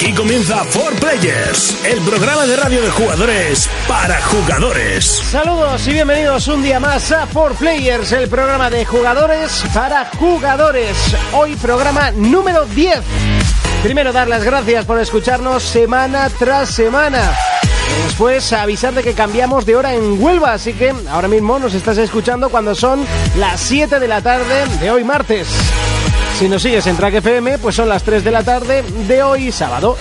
[0.00, 5.04] Aquí comienza For Players, el programa de radio de jugadores para jugadores.
[5.04, 10.96] Saludos y bienvenidos un día más a For Players, el programa de jugadores para jugadores.
[11.34, 12.98] Hoy programa número 10.
[13.82, 17.36] Primero dar las gracias por escucharnos semana tras semana.
[18.06, 21.98] Después avisar de que cambiamos de hora en Huelva, así que ahora mismo nos estás
[21.98, 23.04] escuchando cuando son
[23.36, 25.46] las 7 de la tarde de hoy martes.
[26.40, 29.52] Si nos sigues en Track FM, pues son las 3 de la tarde de hoy
[29.52, 29.98] sábado.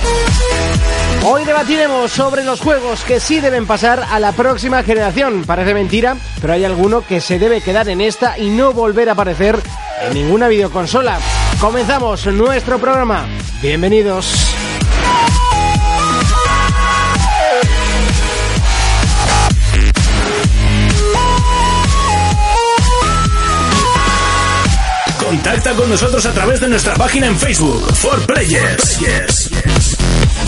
[1.25, 5.43] Hoy debatiremos sobre los juegos que sí deben pasar a la próxima generación.
[5.45, 9.11] Parece mentira, pero hay alguno que se debe quedar en esta y no volver a
[9.11, 9.59] aparecer
[10.01, 11.19] en ninguna videoconsola.
[11.59, 13.27] Comenzamos nuestro programa.
[13.61, 14.68] Bienvenidos.
[25.39, 28.99] Contacta con nosotros a través de nuestra página en Facebook, For Players.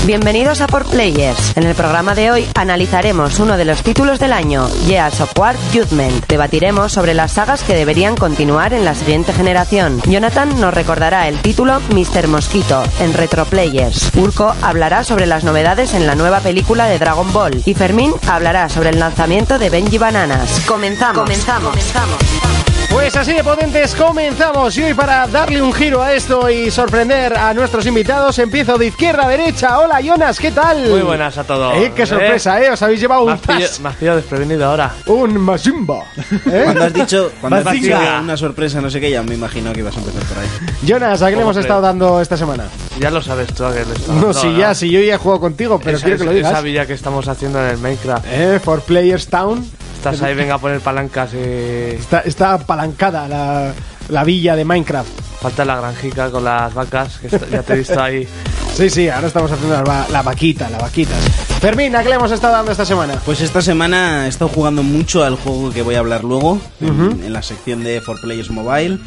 [0.05, 1.55] Bienvenidos a Por Players.
[1.55, 5.55] En el programa de hoy analizaremos uno de los títulos del año, Gears of War
[5.73, 6.27] Judgment.
[6.27, 10.01] Debatiremos sobre las sagas que deberían continuar en la siguiente generación.
[10.07, 12.27] Jonathan nos recordará el título Mr.
[12.27, 14.11] Mosquito en Retro Players.
[14.17, 17.63] Urko hablará sobre las novedades en la nueva película de Dragon Ball.
[17.65, 20.63] Y Fermín hablará sobre el lanzamiento de Benji Bananas.
[20.67, 21.23] Comenzamos.
[21.23, 21.69] Comenzamos.
[21.69, 22.60] Comenzamos.
[22.91, 27.33] Pues así de potentes comenzamos y hoy para darle un giro a esto y sorprender
[27.37, 29.79] a nuestros invitados empiezo de izquierda a derecha.
[29.79, 30.89] Hola Jonas, ¿qué tal?
[30.89, 31.73] Muy buenas a todos.
[31.77, 32.69] Eh, ¡Qué sorpresa, eh!
[32.69, 34.91] Os habéis llevado un Me tas, me has pillado desprevenido ahora.
[35.05, 36.03] un Majimba.
[36.51, 36.61] ¿eh?
[36.65, 39.79] Cuando has dicho, cuando has dicho una sorpresa, no sé qué, ya me imagino que
[39.79, 40.47] ibas a empezar por ahí.
[40.85, 42.65] Jonas, ¿a qué le hemos ¿Cómo estado dando esta semana?
[42.99, 45.15] Ya lo sabes tú a que le estaba No, dando, si ya, si yo ya
[45.15, 46.63] he jugado contigo, pero Esa- quiero que lo esa- Esa digas.
[46.63, 48.25] villa que estamos haciendo en el Minecraft.
[48.29, 49.65] Eh, for Players Town.
[50.01, 51.37] Estás ahí, venga a poner palancas y...
[51.37, 53.71] Está, está apalancada la,
[54.09, 55.07] la villa de Minecraft.
[55.41, 58.27] Falta la granjica con las vacas, que está- ya te he visto ahí.
[58.73, 61.13] Sí, sí, ahora estamos haciendo la vaquita, la vaquita.
[61.59, 63.15] Fermín, ¿a qué le hemos estado dando esta semana?
[63.25, 67.21] Pues esta semana he estado jugando mucho al juego que voy a hablar luego, en,
[67.21, 68.97] en la sección de For Players Mobile,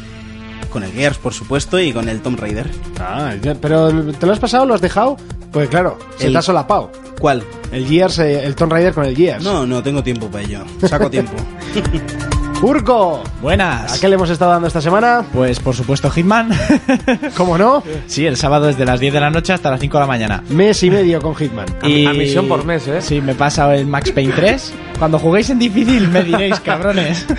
[0.75, 2.69] con el Gears, por supuesto, y con el Tomb Raider.
[2.99, 3.31] Ah,
[3.61, 4.65] pero ¿te lo has pasado?
[4.65, 5.15] ¿Lo has dejado?
[5.53, 6.91] Pues claro, se El- te ha solapado.
[7.17, 7.43] ¿Cuál?
[7.71, 9.41] El Gears, eh, el Tomb Raider con el Gears.
[9.41, 10.65] No, no tengo tiempo para ello.
[10.85, 11.31] Saco tiempo.
[12.61, 13.93] Urco, Buenas.
[13.93, 15.23] ¿a qué le hemos estado dando esta semana?
[15.33, 16.49] Pues por supuesto Hitman.
[17.37, 17.81] ¿Cómo no?
[18.07, 20.43] sí, el sábado desde las 10 de la noche hasta las 5 de la mañana.
[20.49, 21.67] Mes y medio con Hitman.
[21.81, 23.01] A- a misión por mes, ¿eh?
[23.01, 24.73] Sí, me he pasado el Max Payne 3.
[24.99, 27.25] Cuando juguéis en difícil me diréis, cabrones.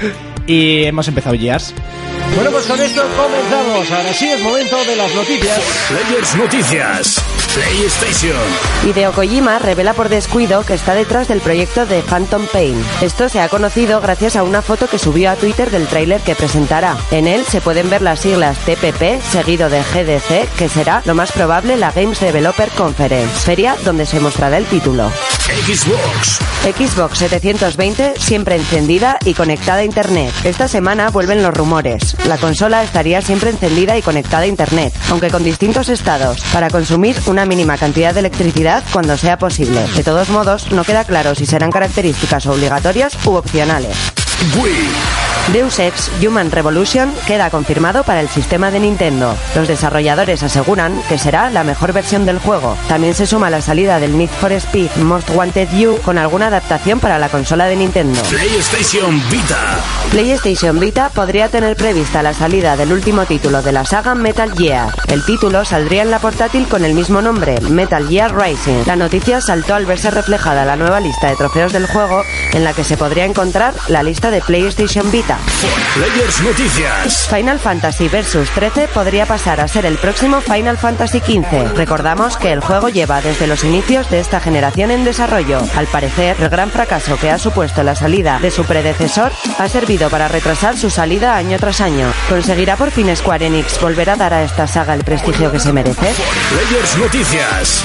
[0.48, 1.74] Y hemos empezado Gears.
[2.34, 3.90] Bueno, pues con esto comenzamos.
[3.90, 5.60] Ahora sí es momento de las noticias.
[5.88, 7.35] Players Noticias.
[7.56, 8.36] PlayStation.
[8.84, 12.76] Hideo Kojima revela por descuido que está detrás del proyecto de Phantom Pain.
[13.00, 16.34] Esto se ha conocido gracias a una foto que subió a Twitter del tráiler que
[16.34, 16.98] presentará.
[17.10, 21.32] En él se pueden ver las siglas TPP seguido de GDC, que será lo más
[21.32, 25.10] probable la Games Developer Conference, feria donde se mostrará el título.
[25.46, 26.40] Xbox.
[26.76, 30.34] Xbox 720 siempre encendida y conectada a Internet.
[30.44, 32.16] Esta semana vuelven los rumores.
[32.26, 37.16] La consola estaría siempre encendida y conectada a Internet, aunque con distintos estados, para consumir
[37.26, 39.86] una mínima cantidad de electricidad cuando sea posible.
[39.94, 43.96] De todos modos, no queda claro si serán características obligatorias u opcionales.
[45.52, 49.36] Deus Ex Human Revolution queda confirmado para el sistema de Nintendo.
[49.54, 52.76] Los desarrolladores aseguran que será la mejor versión del juego.
[52.88, 56.98] También se suma la salida del Need for Speed Most Wanted You con alguna adaptación
[56.98, 58.20] para la consola de Nintendo.
[58.22, 59.78] PlayStation Vita.
[60.10, 64.92] PlayStation Vita podría tener prevista la salida del último título de la saga Metal Gear.
[65.08, 68.84] El título saldría en la portátil con el mismo nombre, Metal Gear Rising.
[68.86, 72.22] La noticia saltó al verse reflejada la nueva lista de trofeos del juego
[72.52, 75.35] en la que se podría encontrar la lista de PlayStation Vita.
[75.94, 77.28] Players Noticias.
[77.28, 81.74] Final Fantasy Versus 13 podría pasar a ser el próximo Final Fantasy XV.
[81.74, 85.60] Recordamos que el juego lleva desde los inicios de esta generación en desarrollo.
[85.76, 90.10] Al parecer, el gran fracaso que ha supuesto la salida de su predecesor ha servido
[90.10, 92.12] para retrasar su salida año tras año.
[92.28, 95.72] ¿Conseguirá por fin Square Enix volver a dar a esta saga el prestigio que se
[95.72, 96.12] merece?
[96.50, 97.84] Players Noticias.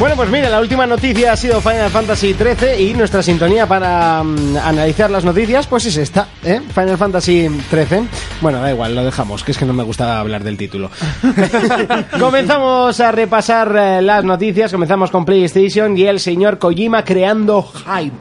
[0.00, 4.22] Bueno, pues mira, la última noticia ha sido Final Fantasy XIII y nuestra sintonía para
[4.22, 6.62] mm, analizar las noticias, pues es esta, ¿eh?
[6.74, 8.08] Final Fantasy XIII.
[8.40, 10.90] Bueno, da igual, lo dejamos, que es que no me gusta hablar del título.
[12.18, 18.16] comenzamos a repasar eh, las noticias, comenzamos con PlayStation y el señor Kojima creando hype.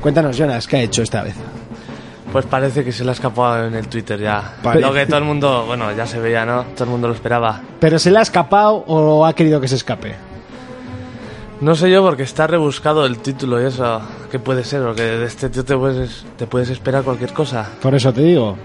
[0.00, 1.34] Cuéntanos, Jonas, ¿qué ha hecho esta vez?
[2.32, 4.54] Pues parece que se le ha escapado en el Twitter ya.
[4.62, 6.64] Pare- Lo que todo el mundo, bueno, ya se veía, ¿no?
[6.74, 7.60] Todo el mundo lo esperaba.
[7.78, 10.14] ¿Pero se le ha escapado o ha querido que se escape?
[11.62, 14.00] No sé yo porque está rebuscado el título y eso.
[14.30, 14.82] ¿Qué puede ser?
[14.82, 17.68] Porque de este tío te puedes, te puedes esperar cualquier cosa.
[17.80, 18.56] Por eso te digo.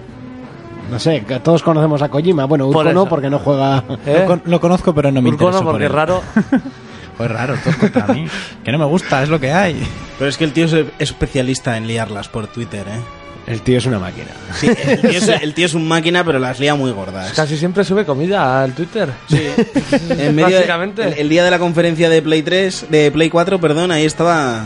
[0.90, 2.46] No sé, que todos conocemos a Kojima.
[2.46, 3.10] Bueno, Urko Por no, eso.
[3.10, 3.84] porque no juega...
[4.06, 4.20] ¿Eh?
[4.22, 5.96] Lo, con- lo conozco, pero no me Urko interesa no, por porque es él.
[5.96, 6.22] raro.
[7.18, 8.28] Pues raro, todo contra mí.
[8.64, 9.82] Que no me gusta, es lo que hay.
[10.20, 13.00] Pero es que el tío es especialista en liarlas por Twitter, ¿eh?
[13.48, 14.28] El tío es una máquina.
[14.60, 17.32] Sí, el tío es, el tío es un máquina, pero las lía muy gordas.
[17.34, 19.10] Casi siempre sube comida al Twitter.
[20.10, 21.04] En medio de- Básicamente.
[21.04, 24.64] el, el día de la conferencia de Play 3, de Play 4, perdón, ahí estaba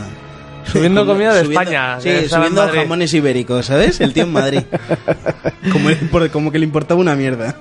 [0.64, 2.00] Subiendo comida de Subiendo- España.
[2.00, 4.00] Sí, en subiendo jamones ibéricos, ¿sabes?
[4.00, 4.62] El tío en Madrid.
[5.72, 5.88] como,
[6.32, 7.54] como que le importaba una mierda.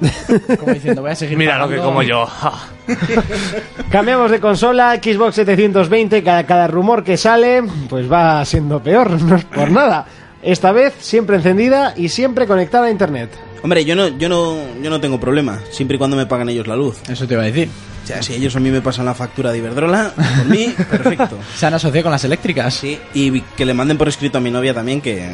[0.59, 2.27] Como diciendo, voy a seguir Mira lo que como yo.
[3.91, 9.35] Cambiamos de consola, Xbox 720, cada, cada rumor que sale, pues va siendo peor, no
[9.35, 10.05] es por nada.
[10.43, 13.29] Esta vez siempre encendida y siempre conectada a internet.
[13.63, 16.67] Hombre, yo no, yo no, yo no tengo problema, siempre y cuando me pagan ellos
[16.67, 16.97] la luz.
[17.07, 17.69] Eso te iba a decir.
[18.03, 21.37] O sea, si ellos a mí me pasan la factura de Iberdrola, por mí, perfecto.
[21.55, 22.73] Se han asociado con las eléctricas.
[22.73, 25.29] Sí, y que le manden por escrito a mi novia también que,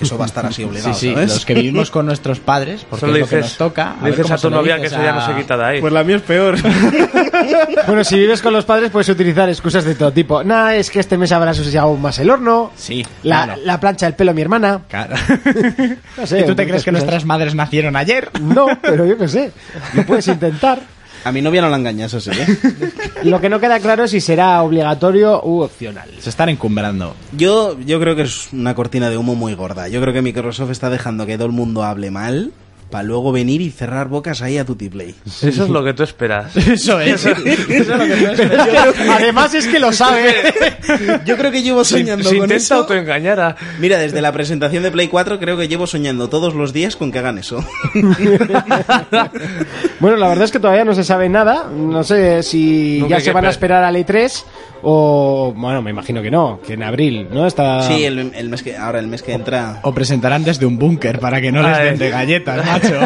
[0.00, 1.30] que eso va a estar así obligado, sí, sí, ¿sabes?
[1.34, 3.94] los que vivimos con nuestros padres, porque es lo que nos toca.
[4.02, 5.80] ver dices a tu novia que eso ya no a- se quita de ahí.
[5.80, 6.56] Pues la mía es peor.
[7.86, 10.44] Bueno, si vives con los padres puedes utilizar excusas de todo tipo.
[10.44, 12.70] Nah, es que este mes habrás usado aún más el horno.
[12.76, 13.60] Sí, La, claro.
[13.64, 14.82] la plancha del pelo a mi hermana.
[14.88, 15.14] Claro.
[16.16, 17.04] No sé, ¿Y tú te crees que cosas.
[17.04, 18.30] nuestras madres nacieron ayer?
[18.40, 19.52] No, pero yo qué sé.
[19.94, 20.80] Lo puedes intentar.
[21.24, 22.92] A mi novia no la engañas, eso sí, ¿eh?
[23.24, 26.08] Lo que no queda claro es si será obligatorio u opcional.
[26.18, 27.14] Se están encumbrando.
[27.32, 29.88] Yo, yo creo que es una cortina de humo muy gorda.
[29.88, 32.52] Yo creo que Microsoft está dejando que todo el mundo hable mal
[32.90, 35.14] para luego venir y cerrar bocas ahí a Play.
[35.26, 36.56] Eso es lo que tú esperas.
[36.56, 37.24] Eso es.
[37.24, 38.94] Eso es lo que tú esperas.
[39.08, 40.34] Además es que lo sabe.
[41.24, 42.74] Yo creo que llevo soñando Se con intenta eso.
[42.76, 43.56] autoengañar a...
[43.78, 47.12] Mira, desde la presentación de Play 4 creo que llevo soñando todos los días con
[47.12, 47.64] que hagan eso.
[50.00, 51.66] Bueno, la verdad es que todavía no se sabe nada.
[51.70, 54.42] No sé si Nunca ya se van a pe- esperar al E3
[54.82, 55.52] o...
[55.56, 57.46] Bueno, me imagino que no, que en abril, ¿no?
[57.46, 57.82] Está...
[57.82, 59.80] Sí, el, el mes que ahora el mes que entra.
[59.82, 62.98] O presentarán desde un búnker para que no les den de galletas, macho.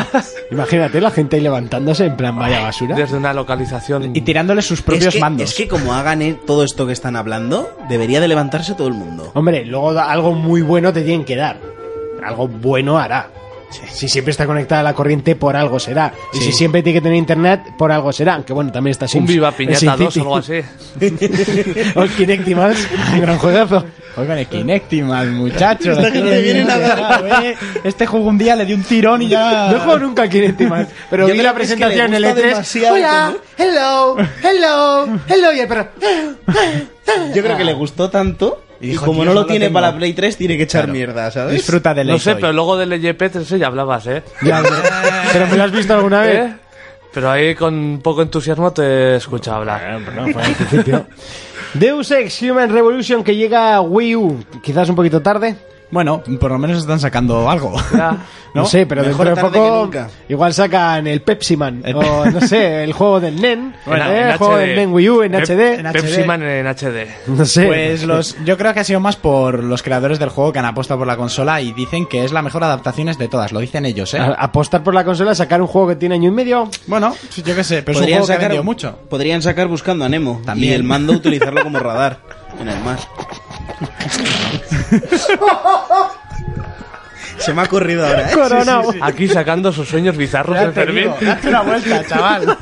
[0.50, 2.96] Imagínate la gente ahí levantándose en plan vaya basura.
[2.96, 4.14] Desde una localización...
[4.14, 5.50] Y tirándoles sus Es propios que, mandos.
[5.50, 8.94] es que como hagan eh, todo esto que están hablando, debería de levantarse todo el
[8.94, 9.30] mundo.
[9.34, 11.58] Hombre, luego algo muy bueno te tienen que dar.
[12.24, 13.30] Algo bueno hará.
[13.92, 16.12] Si siempre está conectada a la corriente, por algo será.
[16.32, 18.34] Y si siempre tiene que tener internet, por algo será.
[18.34, 19.28] Aunque bueno, también está Un Sims.
[19.28, 20.20] Viva el Piñata Sin 2 City.
[20.20, 20.60] o algo así.
[21.94, 22.88] o el Kinect y más.
[23.14, 23.84] Un gran juegazo.
[24.16, 25.98] Oigan, el Kinectimal, muchachos.
[25.98, 29.28] Esta gente viene a dar- Eh, Este juego un día le dio un tirón y
[29.28, 29.70] ya...
[29.72, 30.86] No jugado nunca al Kinect y más.
[31.10, 32.44] Pero Yo vi la presentación en el gusta E3.
[32.48, 35.52] demasiado Hola, hello, hello, hello.
[35.52, 35.88] Y el perro.
[37.34, 39.74] Yo creo que le gustó tanto y, dijo, como "Tío, no lo tiene tengo".
[39.74, 40.92] para la Play 3 tiene que echar Claro.
[40.92, 41.54] mierda, ¿sabes?
[41.54, 44.22] Disfruta de No sé, pero luego del LGP3 ya hablabas, ¿eh?
[44.42, 44.76] Ya, pero,
[45.32, 46.36] pero me lo has visto alguna vez.
[46.50, 46.54] ¿Eh?
[47.12, 50.00] Pero ahí con poco entusiasmo te escucha hablar.
[50.14, 51.06] No, fue al principio.
[51.74, 55.54] Deus Ex Human Revolution que llega a Wii U, quizás un poquito tarde.
[55.94, 57.74] Bueno, por lo menos están sacando algo.
[57.96, 58.18] Ya.
[58.54, 58.68] No, ¿No?
[58.68, 60.08] sé, pero Mejor dentro de tarde que poco nunca.
[60.28, 64.20] igual sacan el Pepsi Man El o no sé, el juego del NEN, Bueno, ¿eh?
[64.20, 64.58] en el juego HD.
[64.60, 65.92] del NEN Wii U en Pep- HD.
[65.92, 66.24] Pepsi HD.
[66.24, 67.08] Man en HD.
[67.26, 67.66] No sé.
[67.66, 70.66] Pues los, yo creo que ha sido más por los creadores del juego que han
[70.66, 73.86] apostado por la consola y dicen que es la mejor adaptación de todas, lo dicen
[73.86, 74.20] ellos, ¿eh?
[74.20, 76.68] A- apostar por la consola, sacar un juego que tiene año y medio.
[76.86, 77.12] Bueno,
[77.44, 78.98] yo qué sé, pero es un podrían, juego que ha vendido mucho.
[79.10, 80.70] podrían sacar buscando a Nemo También.
[80.70, 82.18] y el mando utilizarlo como radar
[82.60, 82.98] en el mar.
[87.38, 88.34] Se me ha ocurrido ahora, ¿eh?
[88.34, 88.94] Coronado.
[89.00, 91.10] Aquí sacando sus sueños bizarros en Fermín.
[91.20, 92.56] date una vuelta, chaval.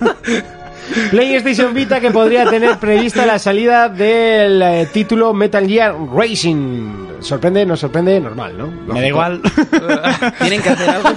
[1.11, 7.13] PlayStation Vita que podría tener prevista la salida del eh, título Metal Gear Racing.
[7.21, 8.67] Sorprende, no sorprende, normal, ¿no?
[8.93, 9.41] Me da igual.
[10.41, 11.11] Tienen que hacer algo,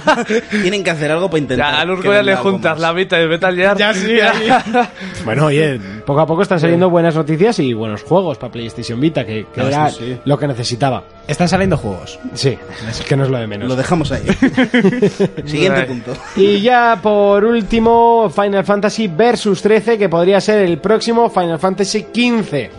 [0.62, 1.72] tienen que hacer algo para intentar.
[1.74, 2.80] Ya, a que venda le algo juntas más.
[2.80, 3.76] la mitad de Metal Gear.
[3.76, 4.48] Ya sí, ahí.
[5.24, 9.24] Bueno, oye, poco a poco están saliendo buenas noticias y buenos juegos para PlayStation Vita,
[9.26, 10.20] que, que No, era sí, sí.
[10.24, 11.02] lo que necesitaba.
[11.28, 12.18] Están saliendo juegos.
[12.34, 12.56] Sí,
[12.88, 13.68] es que no es lo de menos.
[13.68, 14.22] Lo dejamos ahí.
[15.44, 16.12] Siguiente punto.
[16.36, 22.04] Y ya por último, Final Fantasy Versus 13, que podría ser el próximo Final Fantasy
[22.04, 22.70] 15.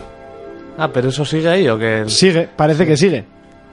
[0.78, 2.04] Ah, pero eso sigue ahí o qué?
[2.08, 3.26] Sigue, parece que sigue.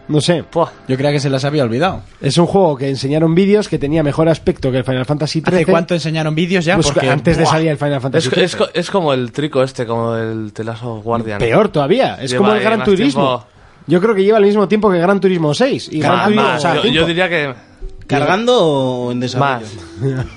[0.09, 0.43] No sé.
[0.43, 0.71] Puah.
[0.87, 2.02] Yo creía que se las había olvidado.
[2.21, 5.57] Es un juego que enseñaron vídeos que tenía mejor aspecto que el Final Fantasy ¿Hace
[5.59, 5.64] XIII.
[5.66, 6.75] cuánto enseñaron vídeos ya?
[6.75, 7.52] Pues Porque antes de ¡buah!
[7.52, 8.59] salir el Final Es, Fantasy es, XIII.
[8.59, 11.38] co- es como el trico este, como el Telazo Guardian.
[11.38, 12.19] Peor todavía.
[12.21, 13.38] Es Lleva como el Gran Turismo.
[13.38, 13.54] tiempo.
[13.87, 15.88] Yo creo que lleva el mismo tiempo que Gran Turismo 6.
[15.93, 17.55] Y Gran Caramba, Turismo, o sea, yo, diría que
[18.07, 19.67] ¿Cargando o en desarrollo?
[20.00, 20.25] más.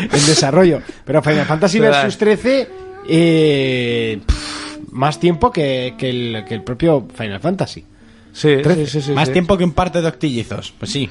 [0.00, 0.80] en desarrollo.
[1.04, 1.80] Pero Final Fantasy.
[1.80, 2.68] Versus 13,
[3.08, 7.84] eh, pff, más tiempo que, que el, que el propio Final Fantasy.
[8.32, 9.32] Sí, sí, sí, sí, Más sí.
[9.32, 10.74] tiempo que un par de doctillizos.
[10.76, 11.08] Pues sí.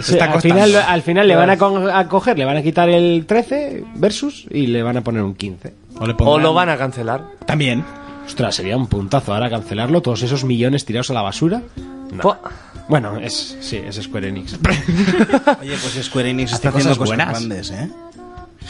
[0.00, 2.62] Se está al, final, al final le van a, con- a coger, le van a
[2.62, 5.74] quitar el 13 Versus y le van a poner un 15.
[5.98, 7.24] O, le O pondrán- lo van a cancelar.
[7.46, 7.82] También.
[8.26, 11.62] Ostras, sería un puntazo ahora cancelarlo, todos esos millones tirados a la basura.
[12.20, 12.38] Puah.
[12.88, 14.54] Bueno, es sí, es Square Enix.
[15.60, 17.28] Oye, pues Square Enix Hace está haciendo cosas cosas buenas.
[17.30, 17.90] grandes, ¿eh?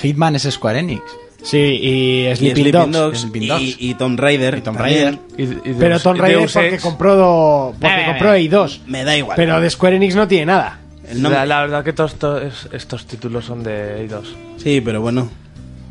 [0.02, 1.02] Hitman es Square Enix.
[1.42, 2.92] Sí, y Y Sleeping, Sleeping Dogs.
[2.92, 3.76] Dogs, Sleeping y, Dogs.
[3.78, 4.58] y Tomb Raider.
[4.58, 5.04] Y Tomb también.
[5.04, 5.18] Raider.
[5.64, 6.82] Y- y Pero Deus- Tomb Raider Deus porque Ex.
[6.82, 8.06] compró, do- porque Eh.
[8.06, 8.80] compró EI2.
[8.86, 9.36] Me da igual.
[9.36, 10.80] Pero de Square Enix no tiene nada.
[11.08, 14.34] El nombre- La, la verdad que todos estos, estos títulos son de eidos.
[14.56, 15.28] Sí, pero bueno.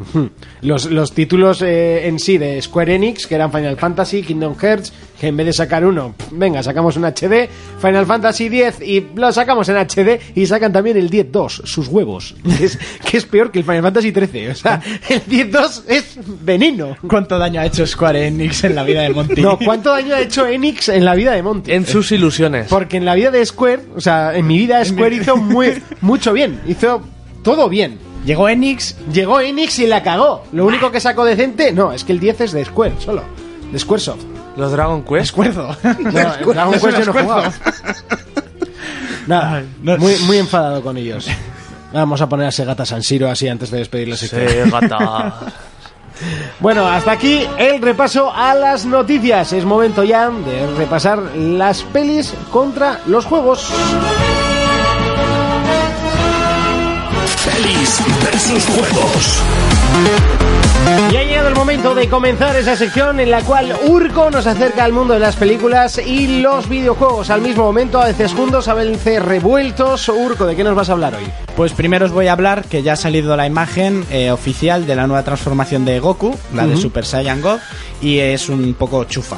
[0.61, 4.91] Los, los títulos eh, en sí de Square Enix, que eran Final Fantasy, Kingdom Hearts,
[5.19, 7.47] que en vez de sacar uno, venga, sacamos un HD,
[7.79, 12.35] Final Fantasy X y lo sacamos en HD y sacan también el 10-2, sus huevos,
[12.57, 14.49] que es, que es peor que el Final Fantasy 13.
[14.49, 16.97] O sea, el 10-2 es veneno.
[17.07, 19.41] ¿Cuánto daño ha hecho Square Enix en la vida de Monty?
[19.41, 21.71] No, ¿cuánto daño ha hecho Enix en la vida de Monty?
[21.71, 22.67] En sus ilusiones.
[22.69, 26.33] Porque en la vida de Square, o sea, en mi vida Square hizo muy, mucho
[26.33, 27.01] bien, hizo
[27.43, 27.99] todo bien.
[28.25, 28.95] Llegó Enix.
[29.11, 30.43] Llegó Enix y la cagó.
[30.51, 33.23] Lo único que sacó decente, no, es que el 10 es de Square, solo.
[33.71, 34.23] De Squaresoft.
[34.57, 35.25] Los Dragon Quest.
[35.25, 35.75] Escuerzo.
[35.83, 37.53] No, Dragon Quest yo no he jugado.
[39.27, 41.27] Nada, muy, muy enfadado con ellos.
[41.93, 44.69] Vamos a poner a Segata San Siro así antes de despedir la Sí, sección.
[44.69, 45.35] gata.
[46.61, 49.51] Bueno, hasta aquí el repaso a las noticias.
[49.51, 53.69] Es momento ya de repasar las pelis contra los juegos.
[57.45, 59.41] Pelis versus juegos.
[61.11, 64.83] Y ha llegado el momento de comenzar esa sección en la cual Urco nos acerca
[64.83, 67.29] al mundo de las películas y los videojuegos.
[67.29, 70.09] Al mismo momento, a veces juntos, a veces revueltos.
[70.09, 71.25] Urco, ¿de qué nos vas a hablar hoy?
[71.55, 74.95] Pues primero os voy a hablar que ya ha salido la imagen eh, oficial de
[74.95, 77.59] la nueva transformación de Goku, la de Super Saiyan God,
[78.01, 79.37] y es un poco chufa.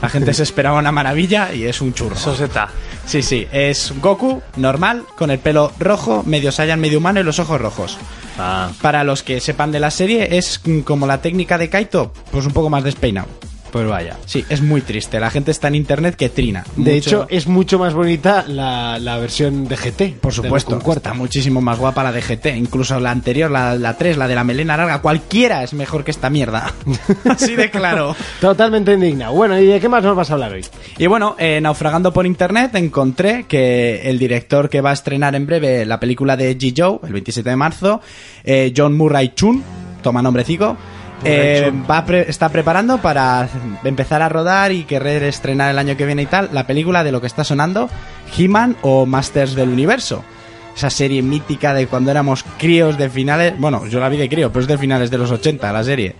[0.00, 2.16] La gente se esperaba una maravilla y es un churro.
[2.16, 2.68] Soseta.
[3.04, 7.38] Sí, sí, es Goku normal, con el pelo rojo, medio Saiyan, medio humano y los
[7.38, 7.98] ojos rojos.
[8.80, 12.52] Para los que sepan de la serie, es como la técnica de Kaito, pues un
[12.52, 13.28] poco más despeinado.
[13.72, 14.16] Pues vaya.
[14.26, 15.20] Sí, es muy triste.
[15.20, 16.64] La gente está en internet que trina.
[16.76, 20.16] De Mucho- hecho, es mucho más bonita la, la versión de GT.
[20.20, 22.56] por supuesto, está muchísimo más guapa la de GT.
[22.56, 26.10] Incluso la anterior, la, la 3, la de la melena larga, cualquiera es mejor que
[26.10, 26.72] esta mierda.
[27.28, 28.16] Así de claro.
[28.40, 29.34] Totalmente indignado.
[29.34, 30.64] Bueno, ¿y de qué más nos vas a hablar hoy?
[30.96, 35.46] Y bueno, eh, naufragando por internet encontré que el director que va a estrenar en
[35.46, 36.72] breve la película de G.
[36.76, 38.00] Joe, el 27 de marzo,
[38.44, 39.62] eh, John Murray Chun,
[40.02, 40.76] toma nombrecico,
[41.24, 43.48] eh, va pre- está preparando para
[43.84, 47.12] empezar a rodar y querer estrenar el año que viene y tal la película de
[47.12, 47.88] lo que está sonando
[48.36, 50.24] He-Man o Masters del Universo.
[50.76, 54.52] Esa serie mítica de cuando éramos críos de finales, bueno, yo la vi de crío,
[54.52, 56.14] pero es de finales de los 80 la serie.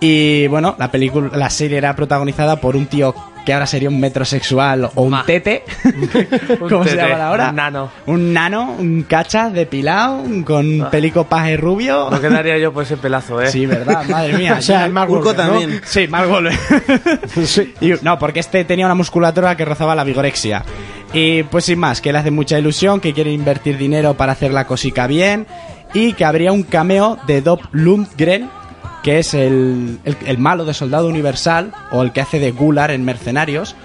[0.00, 4.00] Y bueno, la película, la serie era protagonizada por un tío que ahora sería un
[4.00, 5.24] metrosexual o un Ma.
[5.26, 5.64] tete.
[6.58, 7.50] ¿Cómo se tete, llama ahora?
[7.50, 7.90] un nano.
[8.06, 12.08] Un nano, un cacha depilado, con pelico paje rubio.
[12.10, 13.48] No quedaría yo por ese pelazo, eh.
[13.48, 14.56] Sí, verdad, madre mía.
[14.58, 15.58] O sea, el Mark Urco Wahlberg, ¿no?
[15.60, 15.80] también.
[15.84, 16.28] Sí, Mark.
[17.44, 17.74] Sí.
[17.80, 20.64] Y- no, porque este tenía una musculatura que rozaba la vigorexia.
[21.12, 24.52] Y pues sin más, que le hace mucha ilusión, que quiere invertir dinero para hacer
[24.52, 25.46] la cosica bien
[25.92, 28.50] y que habría un cameo de Dob Lundgren,
[29.04, 33.04] que es el, el- malo de Soldado Universal o el que hace de Gular en
[33.04, 33.76] Mercenarios.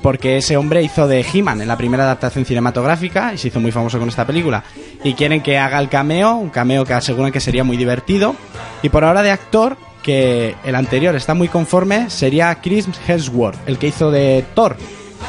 [0.00, 3.72] Porque ese hombre hizo de He-Man en la primera adaptación cinematográfica y se hizo muy
[3.72, 4.62] famoso con esta película.
[5.02, 8.36] Y quieren que haga el cameo, un cameo que aseguran que sería muy divertido.
[8.80, 13.76] Y por ahora de actor, que el anterior está muy conforme, sería Chris Hemsworth, el
[13.76, 14.76] que hizo de Thor,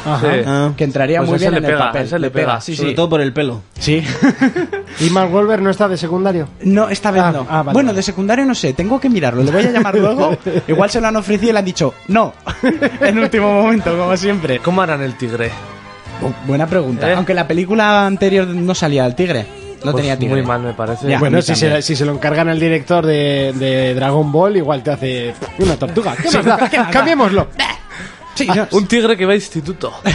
[0.05, 0.19] Ajá.
[0.21, 0.39] Sí.
[0.45, 2.01] Ah, que entraría Pues muy ese bien le en el pega, papel.
[2.05, 2.61] ese le pega.
[2.61, 2.95] sí, sobre sí.
[2.95, 3.61] todo por el pelo.
[3.79, 4.03] Sí.
[4.99, 6.47] ¿Y Mark Wahlberg no está de secundario?
[6.63, 7.47] No, esta vez Ah, no.
[7.49, 7.97] ah, vale, bueno, vale.
[7.97, 9.43] de secundario no sé, tengo que mirarlo.
[9.43, 10.37] Le voy a llamar luego.
[10.67, 12.33] Igual se lo han ofrecido y le han dicho no.
[13.01, 14.59] en último momento, como siempre.
[14.59, 15.51] ¿Cómo harán el tigre?
[16.21, 17.09] Oh, buena pregunta.
[17.09, 17.15] ¿Eh?
[17.15, 19.45] Aunque la película anterior no salía el tigre.
[19.83, 20.35] No Pues tenía tigre.
[20.35, 21.07] Muy mal, me parece.
[21.07, 21.19] Ya.
[21.19, 21.75] bueno, mí si también.
[21.77, 25.77] se, si se lo encargan al director de, de Dragon Ball, igual te hace una
[25.77, 26.15] tortuga.
[26.17, 26.69] ¿Qué más da?
[26.69, 26.91] ¿qué más da?
[26.91, 27.47] Cambiémoslo.
[28.47, 29.93] No, Un tigre que va a instituto.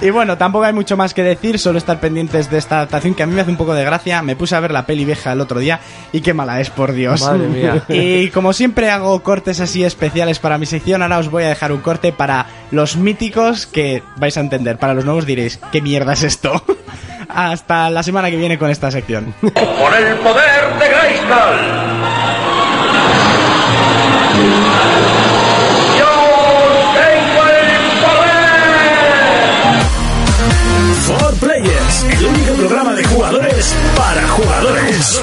[0.00, 3.22] Y bueno, tampoco hay mucho más que decir, solo estar pendientes de esta adaptación que
[3.22, 4.22] a mí me hace un poco de gracia.
[4.22, 5.80] Me puse a ver la peli vieja el otro día
[6.12, 7.20] y qué mala es, por Dios.
[7.22, 7.84] Madre mía.
[7.92, 11.72] Y como siempre hago cortes así especiales para mi sección, ahora os voy a dejar
[11.72, 14.78] un corte para los míticos que vais a entender.
[14.78, 16.64] Para los nuevos diréis, ¿qué mierda es esto?
[17.28, 19.34] Hasta la semana que viene con esta sección.
[19.40, 22.02] Por el poder de Grayskull.
[32.68, 35.20] Programa de jugadores para jugadores.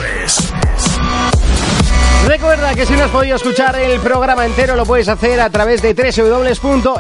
[2.28, 5.82] Recuerda que si no has podido escuchar el programa entero lo puedes hacer a través
[5.82, 7.00] de www.evox.com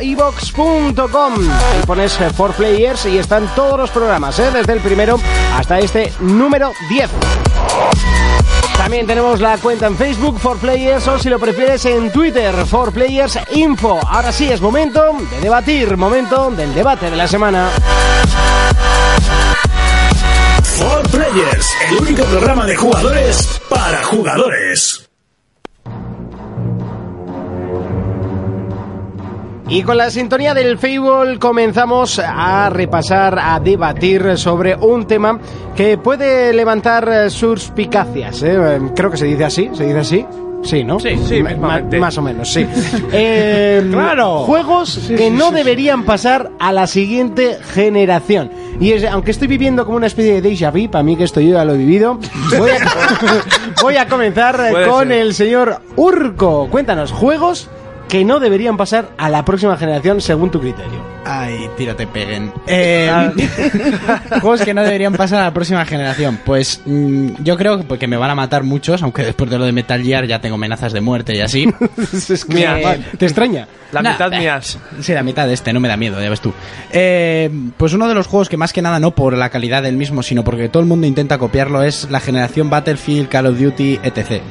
[1.82, 4.50] y pones eh, For Players y están todos los programas, ¿eh?
[4.54, 5.20] desde el primero
[5.58, 7.10] hasta este número 10.
[8.78, 12.94] También tenemos la cuenta en Facebook For Players o si lo prefieres en Twitter For
[12.94, 14.00] Players Info.
[14.08, 17.70] Ahora sí es momento de debatir, momento del debate de la semana.
[20.80, 25.10] For Players, el único programa de jugadores para jugadores.
[29.68, 35.40] Y con la sintonía del Fable comenzamos a repasar, a debatir sobre un tema
[35.76, 38.42] que puede levantar eh, suspicacias.
[38.42, 38.80] ¿eh?
[38.96, 40.26] Creo que se dice así, se dice así.
[40.64, 41.00] Sí, ¿no?
[41.00, 42.66] Sí, sí, más o menos, sí.
[43.14, 44.40] Eh, Claro.
[44.40, 48.52] Juegos que no deberían pasar a la siguiente generación.
[48.80, 51.42] Y es- aunque estoy viviendo como una especie de déjà vu, para mí que esto
[51.42, 52.18] yo ya lo he vivido,
[52.58, 52.78] voy a,
[53.82, 55.18] voy a comenzar eh, Puede con ser.
[55.18, 56.68] el señor Urco.
[56.72, 57.70] Cuéntanos, juegos
[58.10, 61.06] que no deberían pasar a la próxima generación según tu criterio.
[61.26, 62.52] Ay, tírate peguen.
[62.66, 63.08] Eh,
[64.42, 66.40] juegos que no deberían pasar a la próxima generación.
[66.44, 69.72] Pues mm, yo creo que- me van a matar muchos, aunque después de lo de
[69.72, 71.72] Metal Gear ya tengo amenazas de muerte y así.
[72.12, 72.80] Es que- Mira,
[73.18, 73.68] ¿Te extraña?
[73.92, 74.80] La mitad mías.
[75.02, 76.52] Sí, la mitad de este, no me da miedo, ya ves tú.
[76.92, 79.98] Eh, pues uno de los juegos que más que nada, no por la calidad del
[79.98, 84.00] mismo, sino porque todo el mundo intenta copiarlo, es la generación Battlefield, Call of Duty,
[84.04, 84.42] etc.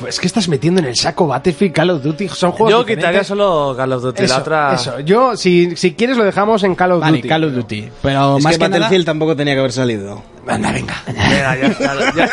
[0.00, 2.78] Uf, es que estás metiendo en el saco Battlefield, Call of Duty, son juegos Yo
[2.80, 3.04] diferentes.
[3.04, 4.22] quitaría solo Call of Duty.
[4.24, 4.74] Eso, la otra.
[4.74, 5.00] eso.
[5.00, 7.28] Yo, si, si quieres, lo dejamos en Call of Vale, Duty.
[7.28, 7.88] Call of Duty.
[8.02, 8.78] Pero Es más que que, nada...
[8.80, 10.22] Battlefield tampoco tenía que haber salido.
[10.46, 10.94] Anda, venga.
[11.06, 11.94] Venga, ya está.
[12.14, 12.30] Ya,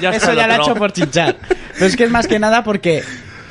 [0.00, 1.36] ya está Eso ya lo ha hecho por chinchar.
[1.74, 3.02] Pero es que es más que nada porque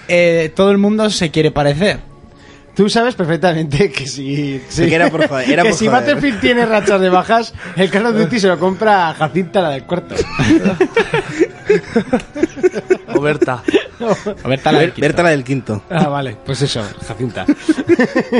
[0.07, 1.99] eh, todo el mundo se quiere parecer.
[2.75, 6.01] Tú sabes perfectamente que si, Sí, que era por joder, era que por si joder.
[6.01, 9.69] Battlefield tiene rachas de bajas, el Call of Duty se lo compra a Jacinta, la
[9.71, 10.13] del cuarto.
[13.17, 13.63] O Berta.
[14.45, 15.81] Berta la del quinto.
[15.89, 17.45] Ah, vale, pues eso, Jacinta.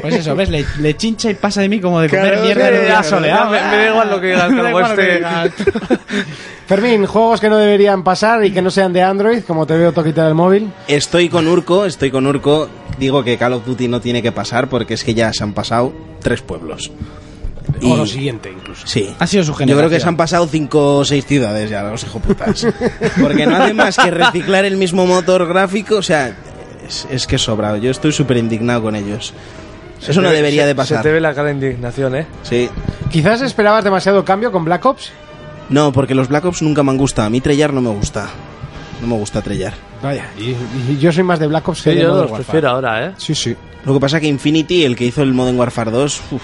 [0.01, 0.49] Pues eso, ¿ves?
[0.49, 2.67] Le, le chincha y pasa de mí como de comer Claro, mierda
[3.03, 3.49] sí, en Ya, agua.
[3.49, 5.15] me, me da igual lo que digas, Me da como igual lo que este.
[5.17, 5.51] digas.
[6.67, 9.93] Fermín, juegos que no deberían pasar y que no sean de Android, como te veo
[9.93, 10.71] toquita del móvil.
[10.87, 12.69] Estoy con Urco, estoy con Urco.
[12.99, 15.53] Digo que Call of Duty no tiene que pasar porque es que ya se han
[15.53, 16.91] pasado tres pueblos.
[17.83, 18.85] O lo siguiente, incluso.
[18.87, 19.13] Sí.
[19.19, 19.89] Ha sido su Yo creo generación.
[19.91, 22.65] que se han pasado cinco o seis ciudades ya, los hijoputas.
[23.21, 25.97] Porque no hacen más que reciclar el mismo motor gráfico.
[25.97, 26.35] O sea,
[26.87, 27.77] es, es que sobra.
[27.77, 29.33] Yo estoy súper indignado con ellos.
[29.99, 30.97] Se Eso te no ve- debería se- de pasar.
[30.97, 32.27] Se te ve la cara de indignación, ¿eh?
[32.43, 32.69] Sí.
[33.11, 35.11] Quizás esperabas demasiado cambio con Black Ops.
[35.69, 37.27] No, porque los Black Ops nunca me han gustado.
[37.27, 38.27] A mí Trellar no me gusta.
[39.01, 39.73] No me gusta Trellar.
[40.01, 40.55] Vaya, y,
[40.91, 42.45] y yo soy más de Black Ops que Sí, de yo Modern los Warfare.
[42.45, 43.11] prefiero ahora, ¿eh?
[43.17, 43.55] Sí, sí.
[43.85, 46.41] Lo que pasa que Infinity, el que hizo el Modern Warfare 2, uf.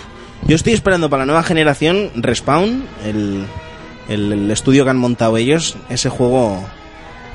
[0.47, 3.45] Yo estoy esperando para la nueva generación Respawn, el,
[4.09, 6.63] el, el estudio que han montado ellos, ese juego...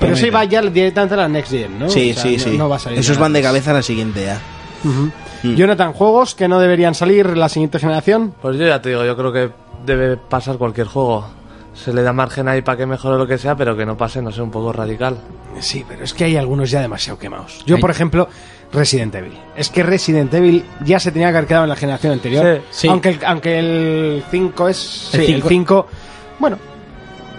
[0.01, 1.89] Pero sí va ya directamente a la Next Gen, ¿no?
[1.91, 2.57] Sí, O sea, sí, no- sí.
[2.59, 4.39] no va a salir Esos van de cabeza a la siguiente ya.
[4.85, 5.55] Mm.
[5.57, 8.33] Jonathan, juegos que no deberían salir la siguiente generación.
[8.41, 9.51] Pues yo ya te digo, yo creo que
[9.85, 11.27] debe pasar cualquier juego.
[11.75, 14.23] Se le da margen ahí para que mejore lo que sea, pero que no pase,
[14.23, 15.17] no sé, un poco radical.
[15.61, 17.65] Sí, pero es que hay algunos ya demasiado quemados.
[17.67, 18.29] Yo, Hay- por ejemplo,
[18.73, 19.33] Resident Evil.
[19.57, 22.63] Es que Resident Evil ya se tenía que haber quedado en la generación anterior.
[22.71, 22.89] Sí, sí.
[22.89, 25.11] Aunque, el, aunque el 5 es.
[25.15, 25.87] El sí, el cinco- 5.
[26.39, 26.59] Bueno,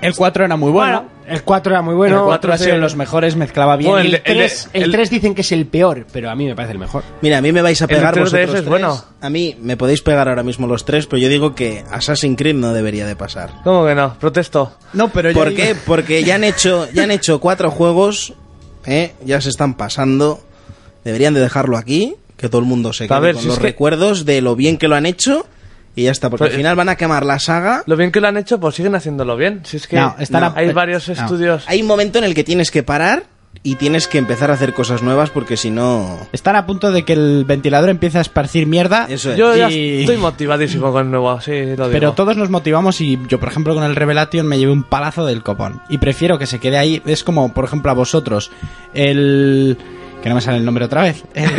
[0.02, 1.06] El 4 era muy bueno.
[1.28, 2.18] el 4 era muy bueno.
[2.20, 3.92] el 4 ha sido de los mejores, mezclaba bien.
[3.92, 6.08] Bueno, El, el de- el de- 3, el el- 3 dicen que es el peor,
[6.12, 7.04] pero a mí me parece el mejor.
[7.22, 8.66] Mira, a mí me vais a pegar 3DS vosotros tres.
[8.66, 9.04] bueno.
[9.22, 12.56] A mí me podéis pegar ahora mismo los tres, pero yo digo que Assassin's Creed
[12.56, 13.52] no debería de pasar.
[13.64, 14.16] ¿Cómo que no?
[14.20, 14.72] Protesto.
[14.94, 15.76] No, pero yo ¿Por digo- qué?
[15.86, 18.34] Porque ya han hecho, ya han hecho cuatro juegos,
[18.86, 19.14] ¿eh?
[19.24, 20.40] ya se están pasando.
[21.10, 23.58] Deberían de dejarlo aquí, que todo el mundo se A quede ver, con si los
[23.58, 25.46] es que- recuerdos de lo bien que lo han hecho
[25.96, 26.30] y ya está.
[26.30, 27.84] Porque Pero- al final van a quemar la saga.
[27.86, 29.62] Lo bien que lo han hecho, pues siguen haciéndolo bien.
[29.66, 31.14] Si es que No, están a- hay varios no.
[31.14, 31.64] estudios.
[31.68, 33.24] Hay un momento en el que tienes que parar
[33.64, 36.20] y tienes que empezar a hacer cosas nuevas porque si no...
[36.32, 39.08] Están a punto de que el ventilador empiece a esparcir mierda.
[39.10, 39.38] Eso es.
[39.38, 41.90] Yo ya Y- estoy motivadísimo con el nuevo, sí, lo digo.
[41.92, 45.26] Pero todos nos motivamos y yo, por ejemplo, con el Revelation me llevé un palazo
[45.26, 45.82] del copón.
[45.90, 47.02] Y prefiero que se quede ahí.
[47.06, 48.52] Es como, por ejemplo, a vosotros.
[48.94, 49.78] El
[50.22, 51.24] Que no me sale el nombre otra vez.
[51.34, 51.50] El,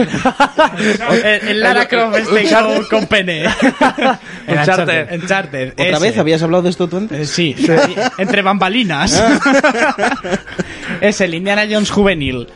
[1.24, 3.44] el- el Lara Croft este con, con pene.
[3.44, 5.12] El Uncharted.
[5.22, 5.98] Uncharted, ¿Otra ese.
[6.00, 7.20] vez habías hablado de esto tú antes?
[7.20, 7.56] Eh, Sí,
[8.18, 9.22] entre bambalinas.
[11.00, 12.48] es el Indiana Jones juvenil.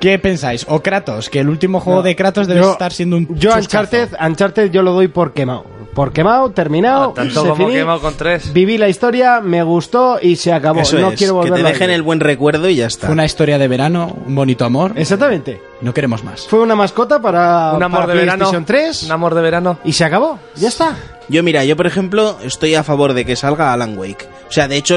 [0.00, 0.64] ¿Qué pensáis?
[0.68, 1.28] ¿O Kratos?
[1.30, 3.54] Que el último juego de Kratos debe Yo- estar siendo un Yo.
[3.54, 5.66] Uncharted, Uncharted yo lo doy por quemado.
[5.94, 7.10] Por quemado, terminado.
[7.10, 8.52] Ah, tanto se como finí, quemado con tres.
[8.52, 10.80] Viví la historia, me gustó y se acabó.
[10.80, 13.08] Eso no es, quiero que volver te dejen el buen recuerdo y ya está.
[13.08, 14.92] Fue una historia de verano, un bonito amor.
[14.96, 15.60] Exactamente.
[15.82, 16.46] No queremos más.
[16.46, 18.38] Fue una mascota para, Un amor para de verano.
[18.50, 19.78] PlayStation 3 Un amor de verano.
[19.84, 20.38] y se acabó.
[20.56, 20.96] Ya está.
[21.28, 24.26] Yo mira, yo por ejemplo estoy a favor de que salga Alan Wake.
[24.48, 24.96] O sea, de hecho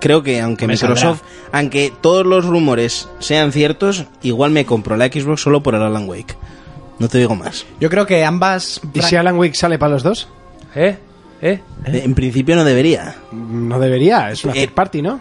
[0.00, 5.06] creo que aunque Me Microsoft, aunque todos los rumores sean ciertos, igual me compro la
[5.06, 6.36] Xbox solo por el Alan Wake.
[6.98, 7.64] No te digo más.
[7.80, 8.80] Yo creo que ambas...
[8.92, 10.28] ¿Y si Alan Wake sale para los dos?
[10.74, 10.96] ¿Eh?
[11.40, 11.60] ¿Eh?
[11.86, 13.14] En principio no debería.
[13.32, 15.20] No debería, es una Eh, third party, ¿no?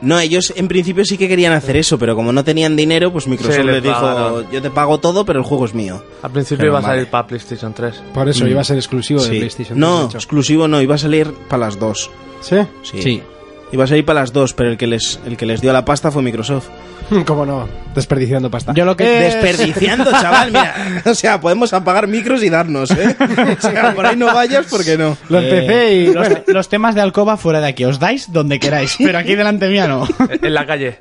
[0.00, 3.26] No, ellos en principio sí que querían hacer eso, pero como no tenían dinero, pues
[3.26, 4.46] Microsoft Sí, les dijo, pagaron.
[4.52, 6.00] yo te pago todo, pero el juego es mío.
[6.22, 6.94] Al principio Pero iba a vale.
[6.94, 8.02] salir para PlayStation 3.
[8.14, 9.28] Por eso iba a ser exclusivo de.
[9.30, 9.76] PlayStation 3.
[9.76, 12.12] No, exclusivo no, iba a salir para las dos.
[12.40, 12.58] ¿Sí?
[12.84, 13.02] Sí.
[13.02, 13.22] Sí.
[13.70, 15.84] Iba a salir para las dos, pero el que les, el que les dio la
[15.84, 16.68] pasta fue Microsoft.
[17.26, 17.68] ¿Cómo no?
[17.94, 18.72] Desperdiciando pasta.
[18.74, 21.02] Yo lo que- Eh, Desperdiciando, chaval, mira.
[21.04, 23.14] O sea, podemos apagar micros y darnos, ¿eh?
[23.58, 25.16] O sea, por ahí no vayas porque no.
[25.28, 26.14] Lo empecé y...
[26.52, 29.86] Los temas de alcoba fuera de aquí, os dais donde queráis, pero aquí delante mía
[29.86, 30.06] no.
[30.42, 30.98] En la calle.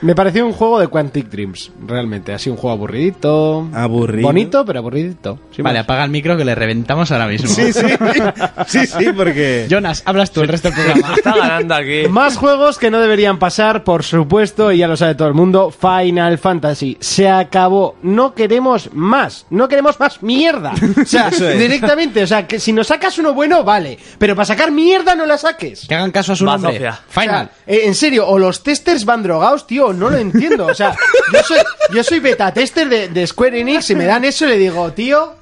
[0.00, 2.32] Me pareció un juego de Quantic Dreams, realmente.
[2.32, 3.68] Así un juego aburridito.
[3.72, 4.26] Aburrido.
[4.28, 5.38] Bonito, pero aburridito.
[5.54, 5.84] Sin vale, más.
[5.84, 7.48] apaga el micro que le reventamos ahora mismo.
[7.48, 7.86] Sí, sí.
[8.66, 9.66] Sí, sí, porque.
[9.70, 11.14] Jonas, hablas tú el resto del programa.
[11.16, 12.08] Está ganando aquí.
[12.08, 15.70] Más juegos que no deberían pasar, por supuesto, y ya lo sabe todo el mundo,
[15.70, 16.96] Final Fantasy.
[17.00, 17.96] Se acabó.
[18.02, 19.46] No queremos más.
[19.50, 20.72] No queremos más mierda.
[21.00, 21.58] O sea, es.
[21.58, 22.22] directamente.
[22.22, 23.98] O sea, que si nos sacas uno bueno, vale.
[24.18, 25.86] Pero para sacar mierda no la saques.
[25.88, 26.78] Que hagan caso a su nombre.
[26.78, 26.96] Final.
[27.08, 30.66] O sea, eh, en serio, o los testers van drogados, tío, no lo entiendo.
[30.66, 30.94] O sea,
[31.32, 31.58] yo soy,
[31.92, 34.92] yo soy beta tester de, de Square Enix y me dan eso y le digo,
[34.92, 35.34] tío,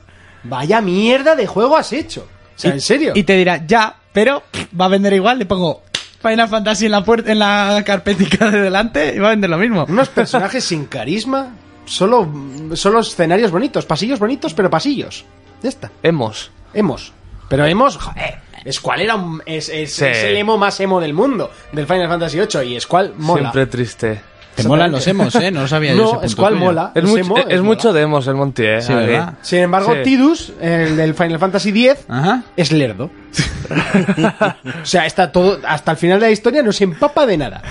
[0.45, 2.27] vaya mierda de juego has hecho.
[2.57, 3.13] O sea, en serio.
[3.15, 4.43] Y te dirá, ya, pero
[4.79, 5.83] va a vender igual, le pongo
[6.23, 9.59] Final Fantasy en la puerta, en la carpetica de delante y va a vender lo
[9.59, 9.85] mismo.
[9.89, 11.55] Unos personajes sin carisma,
[11.85, 12.29] solo,
[12.75, 15.25] solo escenarios bonitos, pasillos bonitos, pero pasillos.
[15.63, 15.91] Ya está.
[16.03, 16.51] Hemos.
[16.73, 17.13] Hemos.
[17.49, 18.39] Pero hemos, joder,
[18.73, 20.05] Squall era un, es, es- Sí.
[20.07, 23.41] es el emo más emo del mundo, del Final Fantasy VIII, y Squall mola.
[23.53, 24.21] Siempre triste.
[24.57, 25.51] Te molan los emos, ¿eh?
[25.51, 25.97] No lo sabía yo.
[26.03, 26.65] ese No, punto Squall tuyo.
[26.65, 26.93] mola.
[26.95, 28.83] Es, es mucho, emo, es, es mucho de Hemos el Monty, ¿eh?
[28.83, 29.07] Sí, Aquí.
[29.07, 29.35] ¿verdad?
[29.43, 30.01] Sin embargo, Sí.
[30.03, 32.43] Tidus, el del Final Fantasy X, Ajá.
[32.57, 33.11] es lerdo.
[34.83, 37.63] o sea, está todo, hasta el final de la historia no se empapa de nada.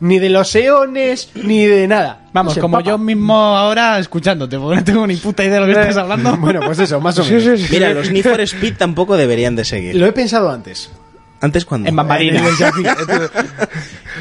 [0.00, 2.20] Ni de los eones, ni de nada.
[2.26, 2.90] No Vamos, se como empapa.
[2.92, 6.36] yo mismo ahora escuchándote, porque no tengo ni puta idea de lo que estás hablando.
[6.36, 7.68] Bueno, pues eso, más o menos.
[7.68, 9.96] Mira, los Need for Speed tampoco deberían de seguir.
[9.96, 10.88] Lo he pensado antes.
[11.40, 11.88] ¿Antes cuándo?
[11.88, 12.42] En bambalinas.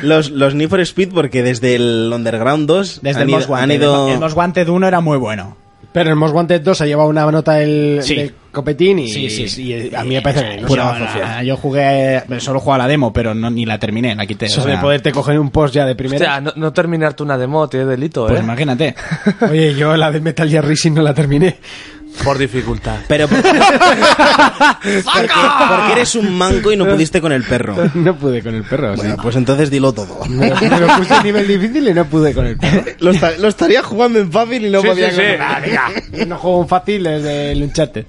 [0.04, 3.50] Los, los Need for Speed porque desde el Underground 2 Desde han el ido, Most
[3.50, 3.76] han Wanted.
[3.76, 5.58] ido- El Most Wanted 1 era muy bueno.
[5.94, 8.16] Pero el Most Wanted 2 ha llevado una nota del, Sí.
[8.16, 9.64] del copetín y, Sí, sí.
[9.64, 11.44] y a mí me parece que no confiar.
[11.44, 14.46] yo jugué, solo jugaba la demo, pero no, ni la terminé, la quité.
[14.48, 16.18] Eso o sea, de poderte coger un post ya de primera.
[16.38, 18.44] Hostia, no, no terminarte una demo tiene delito, Pues ¿eh?
[18.44, 18.96] imagínate.
[19.50, 21.58] Oye, yo la de Metal Gear Rising no la terminé.
[22.24, 22.98] Por dificultad.
[23.08, 25.30] Pero porque, porque,
[25.70, 27.76] porque eres un manco y no pudiste con el perro.
[27.96, 28.96] No pude con el perro.
[28.96, 29.20] Bueno, sí.
[29.22, 30.26] pues entonces dilo todo.
[30.30, 32.84] Me, me lo puse a nivel difícil y no pude con el perro.
[33.00, 35.32] Lo, esta- lo estaría jugando en fácil y no Sí, podía sí, con sí.
[35.32, 35.62] el-
[36.12, 38.06] venga, no juego un fácil desde el Uncharted.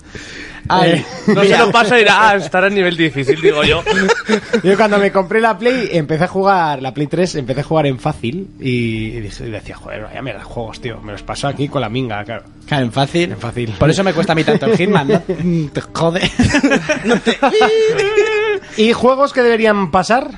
[0.68, 1.04] Ay, Eh,
[1.34, 3.82] No se lo pasa y dirá, ah, estará en nivel difícil, digo yo.
[4.62, 7.86] Yo cuando me compré la Play, empecé a jugar, la Play 3, empecé a jugar
[7.86, 11.00] en fácil y, y dije- y decía, joder, vaya mierda de juegos, tío.
[11.00, 12.44] Me los paso aquí con la minga, claro.
[12.66, 13.32] Claro, en fácil.
[13.32, 13.72] En fácil.
[13.78, 15.22] Por eso me cuesta a mí tanto el Hitman, ¿no?
[15.42, 16.20] Mm, Te jode.
[18.76, 20.30] ¿Y juegos que deberían pasar?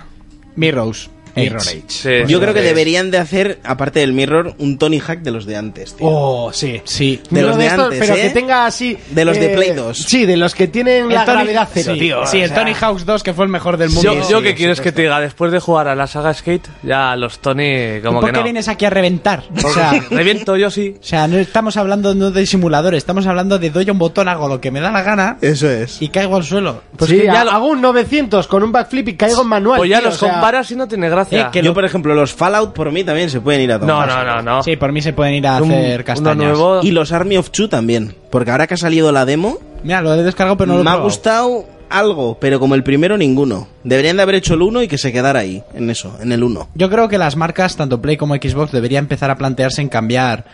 [0.56, 1.10] Mirrors.
[1.36, 1.70] Mirror Age.
[1.70, 1.84] Age.
[2.26, 5.46] Sí, Yo creo que deberían de hacer, aparte del Mirror, un Tony Hack de los
[5.46, 6.06] de antes, tío.
[6.08, 6.80] Oh, sí.
[6.84, 7.20] Sí.
[7.30, 8.22] De los de estos, antes, Pero ¿eh?
[8.22, 8.92] que tenga así...
[8.92, 9.96] eh, De los de Play 2.
[9.98, 12.26] Sí, de los que tienen la Tony- gravedad cero, sí, tío.
[12.26, 14.02] Sí, o el sea, Tony Hawk's 2, que fue el mejor del mundo.
[14.14, 15.20] Yo, yo ¿qué quieres que te diga?
[15.20, 18.44] Después de jugar a la saga Skate, ya los Tony, como ¿Por que qué no.
[18.44, 19.42] vienes aquí a reventar?
[19.64, 20.96] O sea, reviento yo sí.
[21.00, 24.48] o sea, no estamos hablando no de simuladores, estamos hablando de doy un botón, hago
[24.48, 26.00] lo que me da la gana Eso es.
[26.02, 26.82] y caigo al suelo.
[26.96, 29.78] Pues sí, que ya lo- hago un 900 con un backflip y caigo en manual.
[29.78, 31.19] Pues ya tío, los o sea, comparas y no tiene gracia.
[31.30, 33.86] Eh, que Yo, por ejemplo, los Fallout por mí también se pueden ir a no,
[33.86, 34.08] tomar.
[34.08, 34.62] no, no, no.
[34.62, 36.36] Sí, por mí se pueden ir a Un- hacer castañas.
[36.58, 36.80] nuevo.
[36.82, 38.14] Y los Army of Two también.
[38.30, 40.84] Porque ahora que ha salido la demo, Mira, lo he descargado, pero no lo he
[40.84, 43.66] me ha gustado algo, pero como el primero, ninguno.
[43.82, 46.44] Deberían de haber hecho el uno y que se quedara ahí, en eso, en el
[46.44, 46.68] uno.
[46.74, 50.44] Yo creo que las marcas, tanto Play como Xbox, deberían empezar a plantearse en cambiar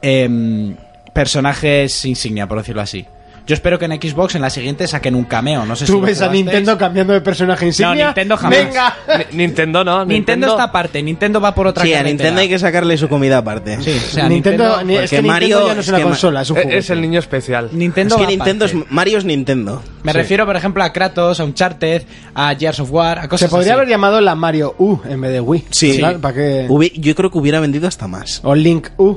[0.00, 0.76] em,
[1.12, 3.04] personajes insignia, por decirlo así.
[3.48, 5.64] Yo espero que en Xbox en la siguiente saquen un cameo.
[5.64, 6.28] No sé si ¿Tú ves a.
[6.28, 8.04] Nintendo cambiando de personaje insignia?
[8.06, 8.58] Nintendo jamás.
[8.58, 8.96] ¡Venga!
[9.32, 10.04] Ni- Nintendo no.
[10.04, 11.02] Nintendo está aparte.
[11.02, 12.10] Nintendo va por otra Sí, a carretera.
[12.12, 13.80] Nintendo hay que sacarle su comida aparte.
[13.80, 15.88] Sí, o sea, Nintendo, Nintendo, ni- es porque que Nintendo Mario- ya no es es
[15.88, 16.78] una que consola, es un Es, juego.
[16.78, 17.68] es el niño especial.
[17.72, 19.82] Nintendo es que Nintendo es Mario es Nintendo.
[20.02, 22.02] Me refiero, por ejemplo, a Kratos, a Uncharted,
[22.34, 23.76] a Gears of War, a cosas Se podría así.
[23.78, 25.64] haber llamado la Mario U en vez de Wii.
[25.70, 26.00] Sí.
[26.20, 26.68] ¿Para qué?
[26.96, 28.40] Yo creo que hubiera vendido hasta más.
[28.44, 29.16] O Link U.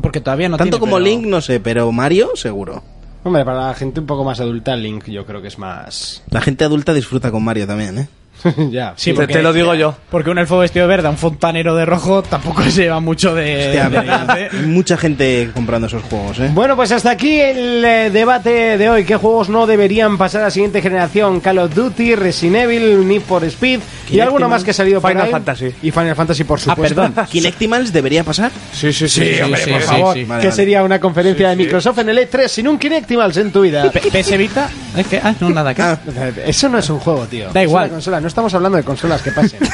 [0.00, 2.82] Porque todavía no Tanto tiene, como pero- Link, no sé, pero Mario, seguro.
[3.24, 6.22] Hombre, para la gente un poco más adulta, Link yo creo que es más...
[6.30, 8.08] La gente adulta disfruta con Mario también, ¿eh?
[8.70, 8.94] ya.
[8.96, 9.94] Sí, Te- porque- te lo digo yo.
[10.10, 13.34] Porque un elfo vestido de verde, a un fontanero de rojo, tampoco se lleva mucho
[13.34, 13.66] de...
[13.66, 16.50] Hostia, de- pero de- hay mucha gente comprando esos juegos, ¿eh?
[16.52, 19.04] Bueno, pues hasta aquí el eh, debate de hoy.
[19.04, 21.40] ¿Qué juegos no deberían pasar a la siguiente generación?
[21.40, 25.10] Call of Duty, Resident Evil, Need for Speed y alguno más que ha salido por
[25.10, 25.30] Final ahí.
[25.32, 25.72] Fantasy.
[25.82, 26.94] Y Final Fantasy, por Ah, supuesto.
[27.02, 27.26] perdón.
[27.30, 28.50] ¿Kinectimals debería pasar?
[28.72, 30.06] Sí, sí, Sí, hombre, por favor.
[30.14, 30.52] Vale, que vale.
[30.52, 33.90] sería una conferencia de Microsoft en el E3 sin un Kinectimals en tu vida.
[33.90, 35.18] PS Vita, es que...
[35.22, 35.82] Ah, no, nada, ¿qué?
[35.82, 35.98] Ah,
[36.46, 37.50] Eso no es un juego, tío.
[37.52, 37.84] Da Es igual.
[37.84, 38.20] una consola.
[38.22, 39.60] No estamos hablando de consolas que pasen.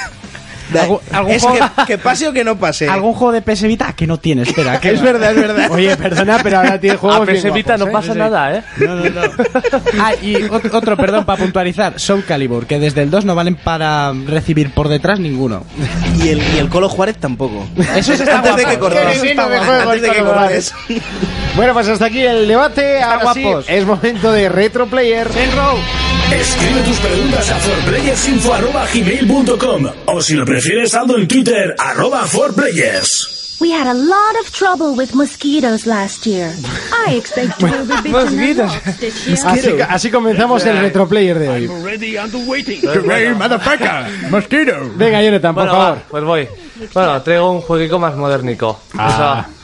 [0.79, 2.87] ¿Algún- algún es juego- que, que pase o que no pase.
[2.91, 3.95] ¿Algún juego de PS Vita?
[3.95, 4.79] Que no tiene, espera.
[4.79, 5.71] que es verdad, es verdad.
[5.71, 7.93] Oye, perdona, pero ahora tiene juegos A PS Vita guapos, no ¿eh?
[7.93, 8.19] pasa Sí.
[8.19, 8.63] nada, ¿eh?
[8.77, 9.21] No, no, no.
[9.99, 11.99] Ah, y ot- otro, perdón, para puntualizar.
[11.99, 15.65] Soul Calibur, que desde el 2 no valen para recibir por detrás ninguno.
[16.23, 17.67] Y el, y el Colo Juárez tampoco.
[17.97, 19.07] Eso está Antes de que cortes.
[19.07, 20.75] Antes de que cortes.
[21.57, 23.03] Bueno, pues hasta aquí el debate.
[23.03, 25.29] Ahora sí, es momento de Retro Player.
[26.33, 33.57] Escribe tus preguntas a forplayersinfo.gmail.com o si lo prefieres, saldo en Twitter, arroba forplayers.
[33.61, 36.53] We had a lot of trouble with mosquitoes last year.
[37.09, 38.37] I expect we'll be bitten
[39.01, 39.37] this year.
[39.49, 41.67] Así, así comenzamos el Retro Player de hoy.
[44.97, 45.97] Venga, Jonathan, por Bueno, favor.
[45.99, 46.49] va, pues voy.
[46.95, 48.79] Bueno, traigo un jueguico más modernico.
[48.97, 49.45] Ah.
[49.49, 49.58] Eso,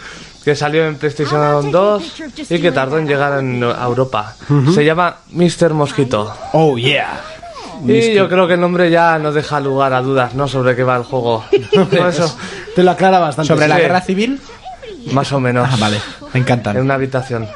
[0.45, 4.35] que salió en PlayStation 2 y que tardó en llegar en- a Europa.
[4.75, 5.71] Se llama Mr.
[5.73, 6.33] Mosquito.
[6.53, 7.21] Oh, yeah.
[7.87, 10.47] Y yo creo que el nombre ya no deja lugar a dudas, ¿no?
[10.49, 11.45] Sobre qué va el juego.
[11.73, 12.37] Por eso,
[12.75, 13.49] Te lo aclara bastante.
[13.49, 14.41] ¿Sobre la guerra civil?
[15.13, 15.69] más o menos.
[15.71, 16.01] Ah, vale.
[16.33, 16.77] Me En encantan.
[16.79, 17.47] una habitación.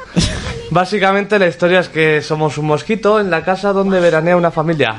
[0.70, 4.96] Básicamente la historia es que somos un mosquito en la casa donde veranea una familia.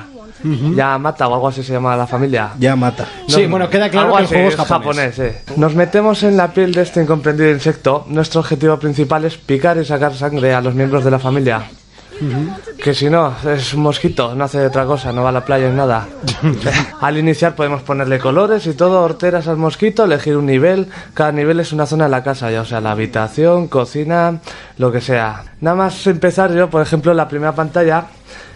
[0.76, 2.52] Ya mata o algo así se llama la familia.
[2.60, 3.06] Ya mata.
[3.28, 5.16] Sí, bueno, queda claro que el juego es japonés.
[5.16, 5.42] japonés, eh.
[5.58, 8.06] Nos metemos en la piel de este incomprendido insecto.
[8.08, 11.64] Nuestro objetivo principal es picar y sacar sangre a los miembros de la familia.
[12.84, 15.70] Que si no, es un mosquito, no hace otra cosa, no va a la playa
[15.70, 16.08] ni nada.
[17.02, 20.88] al iniciar podemos ponerle colores y todo, horteras al mosquito, elegir un nivel.
[21.14, 24.40] Cada nivel es una zona de la casa, ya o sea, la habitación, cocina,
[24.78, 25.44] lo que sea.
[25.62, 28.06] Nada más empezar yo, por ejemplo, en la primera pantalla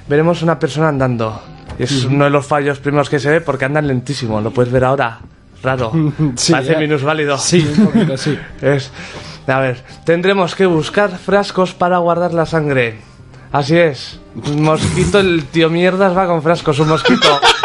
[0.07, 1.41] veremos una persona andando.
[1.79, 4.83] Es uno de los fallos primeros que se ve porque andan lentísimo, lo puedes ver
[4.83, 5.19] ahora.
[5.62, 5.91] Raro.
[6.36, 7.38] Sí, Parece minusválido.
[7.38, 8.38] Sí, un poquito, sí.
[8.62, 8.91] Es,
[9.47, 12.99] a ver, tendremos que buscar frascos para guardar la sangre.
[13.51, 14.19] Así es.
[14.36, 17.39] Un mosquito, el tío mierdas va con frascos, un mosquito.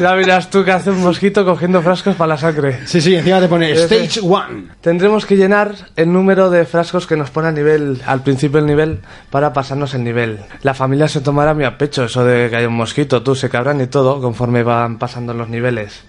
[0.00, 2.80] ya verás tú que hace un mosquito cogiendo frascos para la sangre.
[2.86, 3.72] Sí, sí, encima te pone.
[3.72, 4.46] Stage 1.
[4.80, 8.66] Tendremos que llenar el número de frascos que nos pone a nivel, al principio del
[8.66, 10.40] nivel, para pasarnos el nivel.
[10.62, 13.48] La familia se tomará muy a pecho eso de que hay un mosquito, tú se
[13.48, 16.02] cabrán y todo, conforme van pasando los niveles.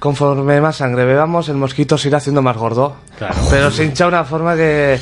[0.00, 2.96] Conforme más sangre bebamos, el mosquito se irá haciendo más gordo.
[3.50, 4.98] Pero se hincha de una forma que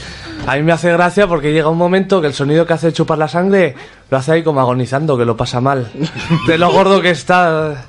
[0.46, 3.16] a mí me hace gracia porque llega un momento que el sonido que hace chupar
[3.16, 3.74] la sangre
[4.10, 5.90] lo hace ahí como agonizando, que lo pasa mal.
[6.48, 7.84] De lo gordo que está.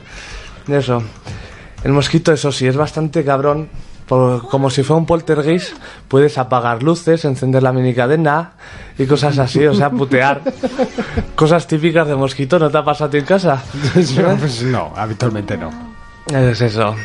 [0.67, 1.01] Eso.
[1.83, 3.69] El mosquito, eso sí, es bastante cabrón.
[4.07, 5.73] por- como si fuera un poltergeist,
[6.07, 8.51] puedes apagar luces, encender la minicadena
[8.99, 10.41] y cosas así, o sea, putear.
[11.35, 13.61] Cosas típicas de mosquito, ¿no te ha pasado a ti en casa?
[13.93, 15.88] Pues no, habitualmente no.
[16.33, 16.95] Es eso.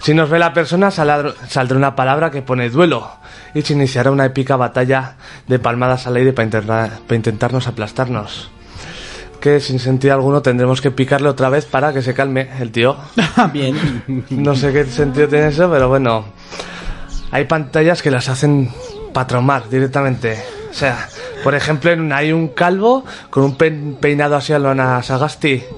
[0.00, 3.10] Si nos ve la persona, saldrá una palabra que pone duelo
[3.54, 8.50] y se iniciará una épica batalla de palmadas al aire para, para intentarnos aplastarnos.
[9.40, 12.96] Que sin sentido alguno tendremos que picarle otra vez para que se calme el tío.
[13.52, 14.04] Bien.
[14.30, 16.26] No sé qué sentido tiene eso, pero bueno.
[17.30, 18.70] Hay pantallas que las hacen
[19.12, 20.55] para traumar directamente.
[20.76, 21.08] O sea,
[21.42, 25.62] por ejemplo, en hay un calvo con un pe- peinado así a lo Ana Sagasti.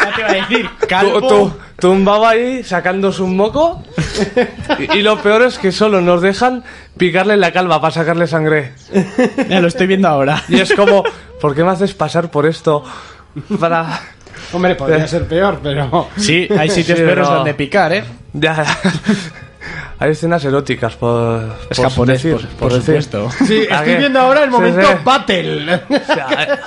[0.00, 3.82] Ya te iba a decir, Tu- tu- tumbado ahí sacándose un moco.
[4.78, 6.64] Y, y lo peor es que solo nos dejan
[6.96, 8.72] picarle la calva para sacarle sangre.
[9.48, 10.42] Ya lo estoy viendo ahora.
[10.48, 11.04] Y es como,
[11.40, 12.82] ¿por qué me haces pasar por esto?
[13.58, 14.00] Para.
[14.52, 16.08] Hombre, podría ser peor, pero...
[16.16, 18.04] Sí, hay sitios Sí, peores pero- donde picar, ¿eh?
[18.32, 18.64] Ya.
[19.98, 23.02] Hay escenas eróticas, por, Es por japonés, decir, por, por decir.
[23.02, 23.28] supuesto.
[23.46, 23.96] Sí, ¿A estoy qué?
[23.98, 24.94] viendo ahora el Sí, momento sí.
[25.04, 25.74] battle.
[25.90, 26.58] O sea,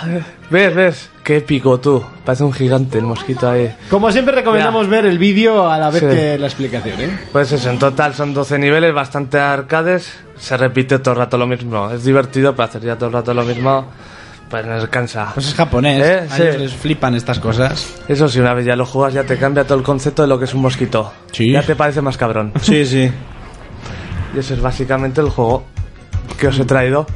[0.50, 1.10] ¿Ves, ves?
[1.24, 2.04] Qué épico tú.
[2.26, 3.74] Parece un gigante el mosquito ahí.
[3.90, 4.92] Como siempre recomendamos Ya.
[4.92, 6.08] ver el vídeo a la vez Sí.
[6.08, 7.20] que la explicación, ¿eh?
[7.32, 10.14] Pues eso, en total son 12 niveles, bastante arcades.
[10.38, 11.90] Se repite todo el rato lo mismo.
[11.92, 13.88] Es divertido, pero hacer ya todo el rato lo mismo,
[14.54, 15.32] pues nos cansa.
[15.34, 16.00] Pues es japonés.
[16.06, 16.28] ¿Eh?
[16.30, 16.44] A Sí.
[16.44, 17.96] ellos les flipan estas cosas.
[18.08, 20.38] Eso sí, una vez ya lo juegas, ya te cambia todo el concepto de lo
[20.38, 21.12] que es un mosquito.
[21.32, 21.52] Sí.
[21.52, 22.52] Ya te parece más cabrón.
[22.62, 23.10] Sí, sí.
[24.36, 25.64] Y eso es básicamente el juego
[26.38, 27.08] que os he traído.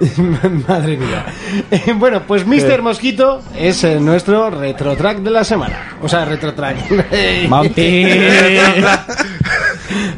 [0.68, 1.24] Madre mía.
[1.72, 2.82] Eh, bueno, pues Mr.
[2.82, 5.96] Mosquito es eh, nuestro retro track de la semana.
[6.02, 6.76] O sea, retro track.
[7.48, 8.06] Monty.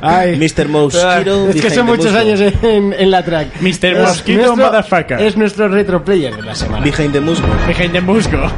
[0.01, 0.37] Ay.
[0.37, 0.69] Mr.
[0.69, 1.49] Mosquito.
[1.49, 3.61] Es que behind son the muchos años en, en la track.
[3.61, 4.01] Mr.
[4.01, 5.21] Mosquito, motherfucker.
[5.21, 6.85] Es nuestro retro player de la semana.
[6.85, 7.49] Behind the muscle.
[7.67, 8.51] Behind the musgo.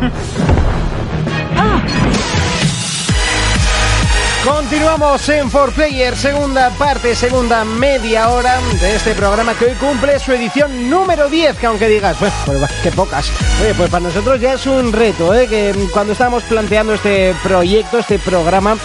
[4.45, 10.33] Continuamos en 4Player, segunda parte, segunda media hora de este programa que hoy cumple su
[10.33, 13.31] edición número 10, que aunque digas, bueno, pues va, qué pocas.
[13.61, 15.49] Oye, pues para nosotros ya es un reto, ¿eh?
[15.49, 18.77] que cuando estábamos planteando este proyecto, este programa,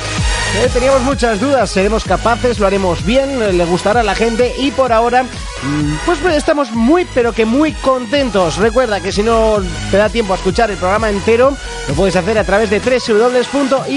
[0.56, 4.72] eh, teníamos muchas dudas, seremos capaces, lo haremos bien, le gustará a la gente y
[4.72, 8.58] por ahora, mm, pues bueno, estamos muy, pero que muy contentos.
[8.58, 9.58] Recuerda que si no
[9.90, 13.92] te da tiempo a escuchar el programa entero, lo puedes hacer a través de www.evox.com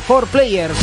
[0.00, 0.78] for players.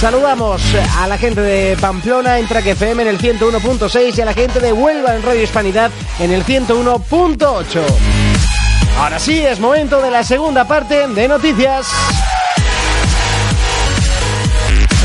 [0.00, 0.62] Saludamos
[0.98, 4.60] a la gente de Pamplona en Track FM en el 101.6 y a la gente
[4.60, 7.80] de Huelva en Radio Hispanidad en el 101.8.
[8.98, 11.86] Ahora sí, es momento de la segunda parte de noticias.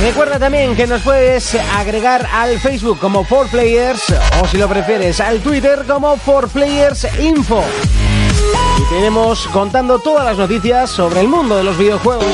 [0.02, 4.02] Recuerda también que nos puedes agregar al Facebook como 4Players
[4.42, 7.64] o si lo prefieres al Twitter como 4Players Info.
[8.80, 12.26] Y tenemos contando todas las noticias sobre el mundo de los videojuegos.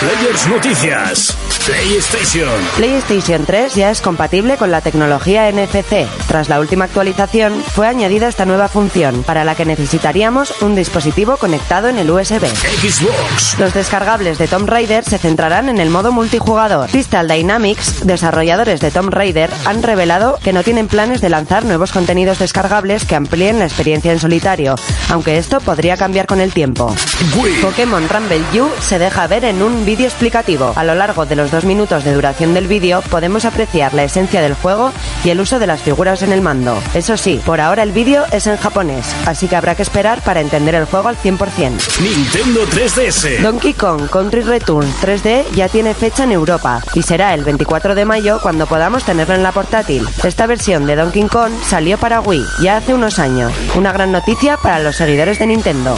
[0.00, 1.43] Players Noticias.
[1.66, 2.50] PlayStation.
[2.76, 6.06] PlayStation 3 ya es compatible con la tecnología NFC.
[6.28, 11.38] Tras la última actualización, fue añadida esta nueva función, para la que necesitaríamos un dispositivo
[11.38, 12.44] conectado en el USB.
[12.44, 13.58] Xbox.
[13.58, 16.90] Los descargables de Tomb Raider se centrarán en el modo multijugador.
[16.90, 21.92] Crystal Dynamics, desarrolladores de Tomb Raider, han revelado que no tienen planes de lanzar nuevos
[21.92, 24.74] contenidos descargables que amplíen la experiencia en solitario,
[25.08, 26.94] aunque esto podría cambiar con el tiempo.
[27.36, 27.62] Wii.
[27.62, 30.74] Pokémon Rumble U se deja ver en un vídeo explicativo.
[30.76, 34.42] A lo largo de los dos minutos de duración del vídeo podemos apreciar la esencia
[34.42, 36.76] del juego y el uso de las figuras en el mando.
[36.94, 40.40] Eso sí, por ahora el vídeo es en japonés, así que habrá que esperar para
[40.40, 42.00] entender el juego al 100%.
[42.00, 43.40] Nintendo 3DS.
[43.40, 48.04] Donkey Kong Country Return 3D ya tiene fecha en Europa y será el 24 de
[48.04, 50.08] mayo cuando podamos tenerlo en la portátil.
[50.24, 53.52] Esta versión de Donkey Kong salió para Wii ya hace unos años.
[53.76, 55.96] Una gran noticia para los seguidores de Nintendo.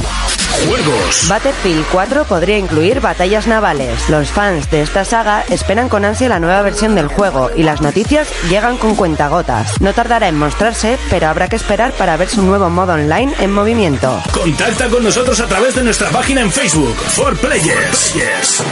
[0.64, 1.28] Juegos.
[1.28, 4.08] Battlefield 4 podría incluir batallas navales.
[4.08, 7.82] Los fans de esta saga esperan con ansia la nueva versión del juego y las
[7.82, 9.80] noticias llegan con cuentagotas.
[9.80, 13.52] No tardará en mostrarse, pero habrá que esperar para ver su nuevo modo online en
[13.52, 14.20] movimiento.
[14.32, 16.96] Contacta con nosotros a través de nuestra página en Facebook.
[16.96, 18.14] For Players.
[18.14, 18.62] Yes.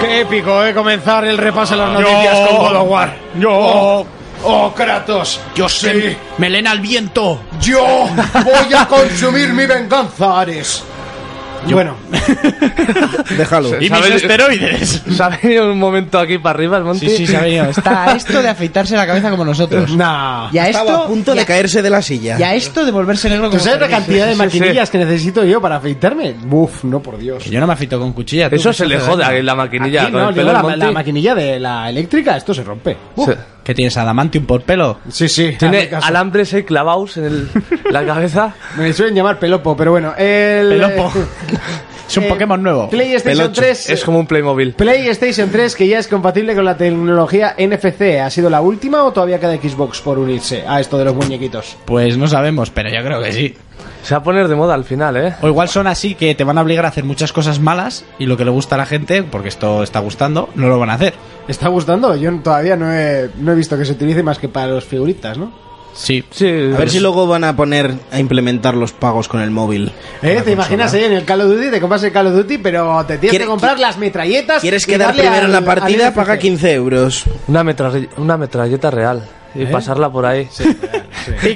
[0.00, 0.74] Qué épico, ¿eh?
[0.74, 3.16] Comenzar el repaso de las noticias con God of War.
[3.38, 3.50] Yo.
[3.50, 4.06] Oh,
[4.44, 5.40] oh, Kratos.
[5.54, 6.16] Yo sé.
[6.38, 7.40] Melena al viento.
[7.60, 7.84] Yo
[8.44, 10.84] voy a consumir mi venganza, Ares.
[11.72, 11.96] Bueno,
[13.38, 13.80] Déjalo.
[13.80, 15.02] Y mis esteroides.
[15.10, 17.08] Se ha venido un momento aquí para arriba el Monty.
[17.08, 17.64] Sí, sí, se ha venido.
[17.70, 19.96] Está a esto de afeitarse la cabeza como nosotros.
[19.96, 20.50] nah.
[20.52, 22.38] Y a Estaba esto, a punto y de caerse de la silla.
[22.38, 24.90] y a esto de volverse negro ¿Tú como sabes la cantidad de Sí, sí, maquinillas
[24.90, 26.34] que necesito yo para afeitarme?
[26.44, 27.42] Buf, no por Dios.
[27.44, 28.50] Que yo no me afeito con cuchilla.
[28.50, 29.38] tú, Eso se le hace jode daño.
[29.38, 30.02] a la maquinilla.
[30.02, 32.96] Aquí con no, el pelo la, maquinilla de la eléctrica, esto se rompe.
[33.16, 33.30] Uf.
[33.30, 33.34] Sí.
[33.64, 33.96] ¿Qué tienes?
[33.96, 35.00] ¿Adamantium por pelo?
[35.10, 35.56] Sí, sí.
[35.58, 37.48] Tiene alambres ahí clavados en el-
[37.90, 38.54] la cabeza.
[38.76, 40.12] Me suelen llamar Pelopo, pero bueno.
[40.16, 41.12] El, Pelopo.
[42.06, 42.90] Es un eh, Pokémon nuevo.
[42.90, 43.62] PlayStation Pelocho.
[43.62, 43.90] 3.
[43.90, 44.74] Es como un Playmobil.
[44.74, 48.20] PlayStation 3 que ya es compatible con la tecnología NFC.
[48.22, 51.78] ¿Ha sido la última o todavía queda Xbox por unirse a esto de los muñequitos?
[51.86, 53.56] Pues no sabemos, pero yo creo que sí.
[54.04, 55.34] Se va a poner de moda al final, ¿eh?
[55.42, 58.26] O igual son así que te van a obligar a hacer muchas cosas malas y
[58.26, 60.94] lo que le gusta a la gente, porque esto está gustando, no lo van a
[60.94, 61.14] hacer.
[61.48, 62.14] ¿Está gustando?
[62.14, 65.36] Yo todavía no he, no he visto que se utilice más que para los figuritas,
[65.38, 65.50] ¿no?
[65.94, 66.24] Sí.
[66.30, 66.48] Sí.
[66.74, 69.92] A ver si luego van a poner a implementar los pagos con el móvil.
[70.22, 70.42] ¿Eh?
[70.44, 71.70] ¿Te imaginas ahí en el Call of Duty?
[71.70, 74.60] Te compras el Call of Duty, pero te tienes ¿Quiere- que comprar las metralletas.
[74.60, 76.12] ¿Quieres y quedar darle primero en la partida?
[76.12, 76.40] Paga NFC.
[76.40, 77.24] 15 euros.
[77.46, 79.24] Una, metrall- una metralleta real.
[79.54, 80.48] Y pasarla por ahí.
[80.50, 80.64] Sí,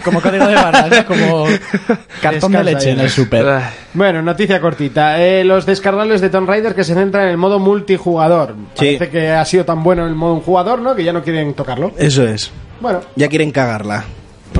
[0.04, 1.06] como código de barras, ¿no?
[1.06, 1.46] como
[2.22, 2.92] cartón de leche ahí.
[2.94, 3.46] en el super.
[3.48, 5.22] Ay, Bueno, noticia cortita.
[5.22, 8.54] Eh, los descargables de Tomb Raider que se centran en el modo multijugador.
[8.74, 8.96] Sí.
[8.98, 10.94] Parece que ha sido tan bueno el modo jugador, ¿no?
[10.94, 11.92] Que ya no quieren tocarlo.
[11.98, 12.50] Eso es.
[12.80, 14.04] Bueno, Ya quieren cagarla.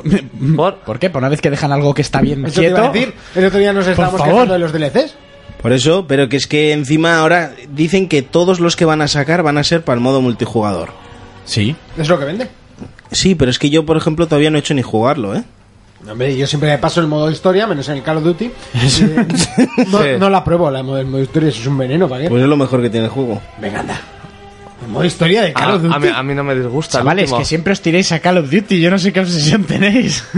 [0.55, 0.75] ¿Por?
[0.79, 1.09] ¿Por qué?
[1.09, 2.89] Por una vez que dejan algo que está bien Eso te iba quieto.
[2.89, 3.13] a decir.
[3.35, 5.15] El otro día nos estábamos quejando de los DLCs.
[5.61, 9.07] Por eso, pero que es que encima ahora dicen que todos los que van a
[9.09, 10.91] sacar van a ser para el modo multijugador.
[11.43, 11.75] Sí.
[11.97, 12.47] Es lo que vende.
[13.11, 15.43] Sí, pero es que yo, por ejemplo, todavía no he hecho ni jugarlo, ¿eh?
[16.09, 18.51] Hombre, yo siempre me paso el modo historia, menos en el Call of Duty.
[18.73, 19.27] Eh,
[19.91, 20.05] no, Sí.
[20.19, 22.29] no la pruebo, la modo, el modo historia, eso es un veneno, ¿para qué?
[22.29, 23.41] Pues es lo mejor que tiene el juego.
[23.59, 23.99] Venga, anda.
[24.85, 25.93] El modo historia de Call of Duty.
[25.95, 26.99] a mí, a mí no me disgusta.
[26.99, 27.39] Chavales, último.
[27.39, 28.79] que siempre os tiréis a Call of Duty.
[28.79, 30.23] Yo no sé qué obsesión tenéis.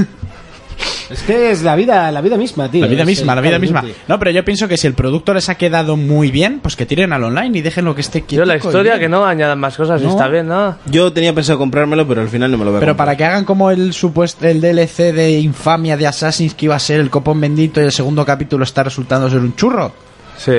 [1.09, 2.81] Es que es la vida, la vida misma, tío.
[2.81, 3.81] La vida Es misma, la vida misma.
[3.81, 3.93] Duty.
[4.07, 6.85] No, pero yo pienso que si el producto les ha quedado muy bien, pues que
[6.85, 8.43] tiren al online y dejen lo que esté quieto.
[8.43, 10.11] Yo la historia que no añadan más cosas y No.
[10.11, 10.77] está bien, ¿no?
[10.85, 12.95] Yo tenía pensado comprármelo, pero al final no me lo a Pero comprar.
[13.07, 16.79] para que hagan como el supuesto el DLC de infamia de Assassin's que iba a
[16.79, 19.91] ser el copón bendito y el segundo capítulo está resultando ser un churro.
[20.37, 20.53] Sí.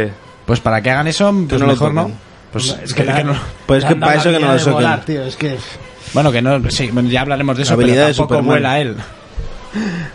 [0.44, 2.02] Pues para que hagan eso, pues no lo mejor no.
[2.02, 2.16] toquen.
[2.52, 3.34] Pues Es que, la- no.
[3.64, 5.56] Pues es que para eso que no lo volar, tío, es que...
[6.12, 8.96] Bueno, que no, sí, bueno, ya hablaremos de eso, pero tampoco vuela él.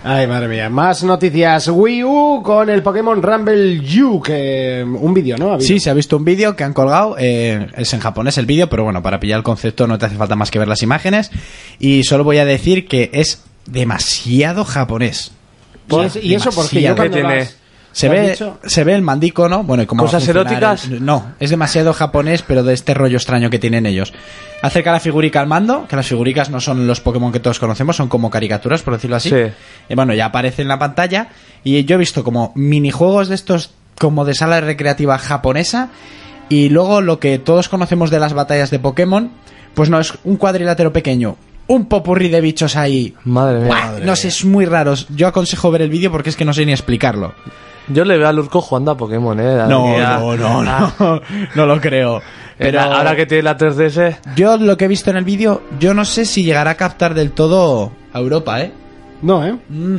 [0.03, 0.69] Ay, madre mía.
[0.69, 1.67] Más noticias.
[1.67, 4.85] Wii U con el Pokémon Rumble U, que...
[4.87, 5.53] Un vídeo, ¿no?
[5.53, 5.59] Ha.
[5.61, 8.69] Sí, se ha visto un vídeo que han colgado, eh, es en japonés el vídeo,
[8.69, 11.31] pero bueno, para pillar el concepto no te hace falta más que ver las imágenes.
[11.79, 15.31] Y solo voy a decir que es demasiado japonés.
[15.89, 16.95] ¿Y es- ¿Y eso porque yo Demasiado.
[16.95, 17.66] cuando ¿Qué lo tiene?
[17.97, 18.59] Se ¿lo has ve, dicho?
[18.63, 19.63] se ve el mandico, ¿no?
[19.63, 20.87] Bueno, y a ¿Cosas eróticas?
[20.87, 24.13] no, es demasiado japonés, pero de este rollo extraño que tienen ellos.
[24.61, 27.95] Acerca la figurica al mando, que las figuricas no son los Pokémon que todos conocemos,
[27.95, 29.29] son como caricaturas, por decirlo así.
[29.29, 29.37] Sí.
[29.89, 31.29] Y bueno, ya aparece en la pantalla.
[31.63, 35.89] Y yo he visto como minijuegos de estos, como de sala recreativa japonesa.
[36.49, 39.31] Y luego lo que todos conocemos de las batallas de Pokémon,
[39.73, 41.35] pues no, es un cuadrilátero pequeño.
[41.65, 43.15] Un popurrí de bichos ahí.
[43.23, 43.93] Madre mía.
[44.03, 44.93] No sé, es muy raro.
[45.15, 47.33] Yo aconsejo ver el vídeo porque es que no sé ni explicarlo.
[47.89, 49.65] Yo le veo al Urco jugando a Pokémon, ¿eh?
[49.67, 50.17] No, Ya.
[50.19, 51.21] no, no, Ah, no,
[51.55, 52.21] no lo creo.
[52.57, 55.61] Pero Pero ahora que tiene la 3DS, yo lo que he visto en el vídeo,
[55.79, 58.71] yo no sé si llegará a captar del todo a Europa, ¿eh?
[59.21, 59.55] No, ¿eh?
[59.69, 59.97] Mm,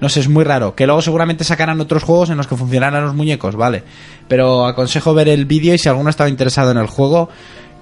[0.00, 0.74] no sé, es muy raro.
[0.74, 3.82] Que luego seguramente sacarán otros juegos en los que funcionarán los muñecos, vale.
[4.28, 7.28] Pero aconsejo ver el vídeo y si alguno estaba interesado en el juego,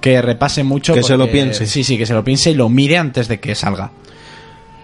[0.01, 0.93] que repase mucho.
[0.95, 1.65] Que se lo porque- piense.
[1.67, 3.91] Sí, sí, que se lo piense y lo mire antes de que salga.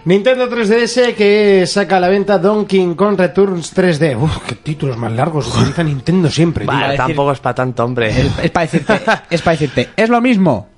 [0.04, 4.16] Nintendo 3DS que saca a la venta Donkey Kong Returns 3D.
[4.20, 6.66] Uf, qué títulos más largos utiliza Nintendo siempre.
[6.88, 8.10] decir- tampoco es para tanto, hombre.
[8.42, 8.94] Es para decirte,
[9.30, 10.68] es para decirte, es lo mismo.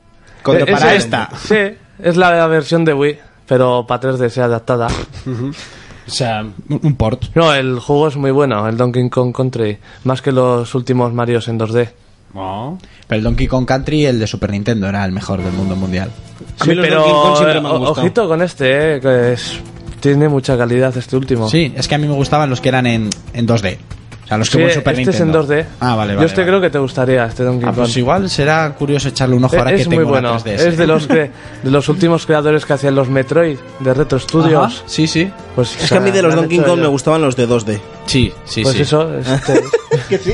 [0.46, 1.30] Eh, para es- esta.
[1.36, 1.56] Sí,
[1.98, 4.88] es la versión de Wii, pero para 3DS adaptada.
[6.06, 7.24] O sea, un port.
[7.34, 11.48] No, el juego es muy bueno, el Donkey Kong Country, más que los últimos Marios
[11.48, 11.88] en 2D.
[12.35, 12.78] No.
[13.07, 16.11] Pero el Donkey Kong Country, el de Super Nintendo, era el mejor del mundo mundial.
[16.62, 19.61] Sí, pero o- ojito con este, eh, que es-
[20.01, 21.49] tiene mucha calidad este último.
[21.49, 23.78] Sí, es que a mí me gustaban los que eran en, en 2D.
[24.24, 25.54] O sea, los que Sí, hubo en Super este es en Nintendo.
[25.54, 25.64] 2D.
[25.80, 26.20] Ah, vale, vale.
[26.20, 26.48] Yo este vale.
[26.50, 27.84] creo que te gustaría, este Donkey Ah, Kong.
[27.84, 30.38] pues igual será curioso echarle un ojo ahora es que muy tengo la bueno.
[30.40, 30.60] 3DS.
[30.66, 31.30] Es de los que
[31.62, 34.76] de los últimos creadores que hacían los Metroid de Retro Studios.
[34.76, 35.30] Ajá, Sí, sí.
[35.54, 37.78] Pues Es que a mí de los Donkey Kong me gustaban los de 2D.
[38.06, 38.82] Sí, sí, Pues sí.
[38.82, 39.62] eso, este,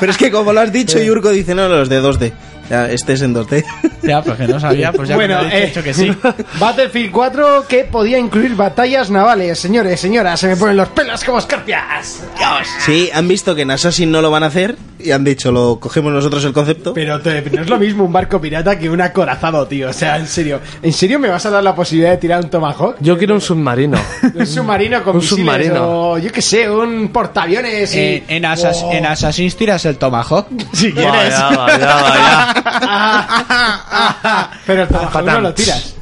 [0.00, 2.32] Pero es que como lo has dicho, Yurko dice, no, los de 2D.
[2.70, 3.64] Ya, este es en 2D.
[4.02, 6.14] Ya, pues que no sabía, pues ya Bueno, me he eh, dicho que sí.
[6.60, 9.58] Battlefield 4 que podía incluir batallas navales.
[9.58, 12.22] Señores, señoras, se me ponen los pelos como escarpias.
[12.36, 12.68] Dios.
[12.80, 15.78] Sí, han visto que en Assassin no lo van a hacer y han dicho, lo
[15.78, 16.94] cogemos nosotros el concepto.
[16.94, 19.90] Pero te- no es lo mismo un barco pirata que un acorazado, tío.
[19.90, 20.60] O sea, en serio.
[20.82, 22.96] ¿En serio me vas a dar la posibilidad de tirar un Tomahawk?
[23.00, 23.98] yo quiero un submarino.
[24.34, 26.10] Un submarino con Un misiles submarino.
[26.12, 27.98] o yo qué sé, un portaaviones y...
[27.98, 28.92] Eh, en, Oh.
[28.92, 31.12] en Assassin's tiras el Tomahawk, si quieres.
[31.12, 32.54] Vaya, vaya,
[32.90, 34.50] vaya.
[34.66, 35.94] Pero el Tomahawk no lo tiras.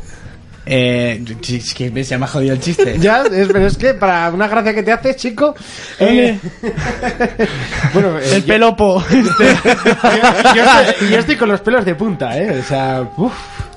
[0.64, 2.96] Eh, es que ya me ha jodido el chiste.
[3.00, 5.54] Ya, es, pero es que para una gracia que te haces, chico...
[5.98, 6.38] eh,
[7.94, 9.04] bueno, eh, el yo- pelopo.
[9.10, 12.60] yo, yo estoy, yo estoy con los pelos de punta, ¿eh?
[12.60, 13.32] O sea, uff.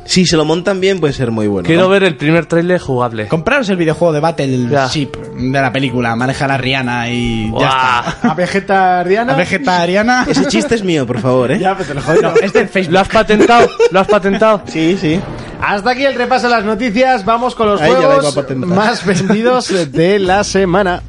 [0.05, 1.65] Si se lo montan bien, puede ser muy bueno.
[1.65, 3.27] Quiero ver el primer trailer jugable.
[3.27, 4.87] Compraros el videojuego de Battle Ya.
[4.87, 8.03] Ship de la película, maneja la Rihanna y ya Buah.
[8.09, 8.29] está.
[8.29, 9.31] A vegetariana...
[9.31, 10.25] La vegetariana.
[10.29, 11.59] Ese chiste es mío, por favor, ¿eh?
[11.59, 12.19] Ya, pero te lo jodí.
[12.21, 12.93] No, es del Facebook.
[12.93, 13.67] ¿Lo has patentado?
[13.91, 14.61] ¿Lo has patentado?
[14.67, 15.19] Sí, sí.
[15.59, 17.25] Hasta aquí el repaso de las noticias.
[17.25, 21.01] Vamos con los Ahí ya a juegos más vendidos de la semana.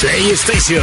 [0.00, 0.82] PlayStation,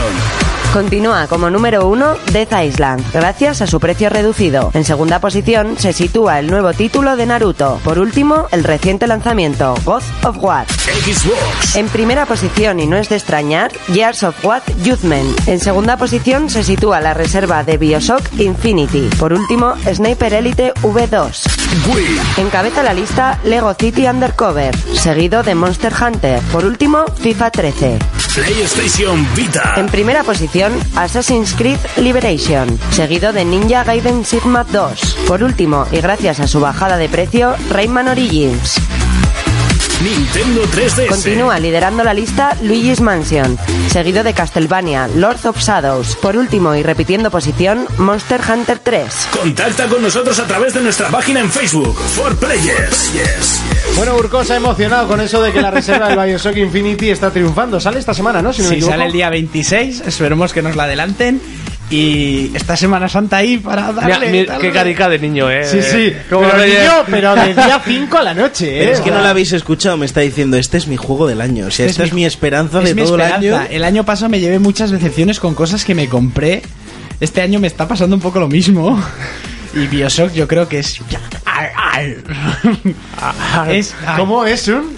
[0.73, 4.69] Continúa como número uno Death Island, gracias a su precio reducido.
[4.75, 7.81] En segunda posición se sitúa el nuevo título de Naruto.
[7.83, 10.67] Por último, el reciente lanzamiento, God of War.
[10.69, 15.47] Xbox, En primera posición, y no es de extrañar, Gears of War Judgment.
[15.47, 19.09] En segunda posición se sitúa la reserva de Bioshock Infinity.
[19.17, 21.47] Por último, Sniper Elite V2.
[21.87, 26.41] Wii, Encabeza la lista Lego City Undercover, seguido de Monster Hunter.
[26.51, 27.99] Por último, FIFA 13.
[28.35, 30.58] PlayStation Vita, En primera posición,
[30.95, 35.17] Assassin's Creed Liberation, seguido de Ninja Gaiden Sigma 2.
[35.25, 38.88] Por último, y gracias a su bajada de precio, Rayman Origins.
[40.03, 41.07] Nintendo 3DS.
[41.07, 43.57] Continúa liderando la lista Luigi's Mansion,
[43.89, 46.15] seguido de Castlevania, Lord of Shadows.
[46.15, 49.05] Por último, y repitiendo posición, Monster Hunter 3.
[49.31, 53.11] Contacta con nosotros a través de nuestra página en Facebook, For Players.
[53.97, 57.29] Bueno, Urco se ha emocionado con eso de que la reserva del Bioshock Infinity está
[57.31, 57.79] triunfando.
[57.81, 58.53] Sale esta semana, ¿no?
[58.53, 61.41] Si no Sí, sale el día 26, esperemos que nos la adelanten.
[61.89, 64.13] Y esta Semana Santa ahí para darle...
[64.27, 64.67] Mira, mira, darle.
[64.67, 65.65] qué carica de niño, eh.
[65.65, 66.13] Sí, sí.
[66.29, 68.79] Como pero, niño, pero de día 5 a la noche, ¿eh?
[68.81, 71.41] Pero es que no lo habéis escuchado, me está diciendo, este es mi juego del
[71.41, 71.65] año.
[71.65, 73.47] O sea, Este esta es es, mi- esperanza Es de mi todo esperanza.
[73.47, 73.67] el año.
[73.71, 76.61] El año pasado me llevé muchas decepciones con cosas que me compré.
[77.19, 79.01] Este año me está pasando un poco lo mismo.
[79.71, 80.99] Y Bioshock yo creo que es...
[83.69, 84.97] es ¿Cómo es un...?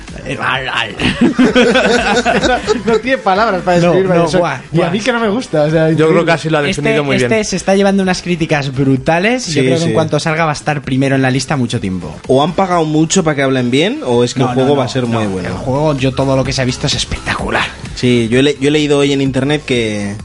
[2.47, 5.29] no, no tiene palabras para No, describir no, guau, y a mí que no me
[5.29, 5.63] gusta.
[5.63, 7.45] O sea, Yo creo que así lo ha definido Este, muy este bien.
[7.45, 9.47] se está llevando unas críticas brutales.
[9.47, 9.93] y yo Sí, creo que en sí.
[9.93, 12.15] cuanto salga va a estar primero en la lista mucho tiempo.
[12.27, 14.01] ¿O han pagado mucho para que hablen bien?
[14.05, 15.47] ¿O es que No, el juego no, no, va a ser no, muy bueno?
[15.49, 17.65] El juego, yo todo lo que se ha visto es espectacular.
[17.95, 20.15] Sí, yo he, le- yo he leído hoy en internet que,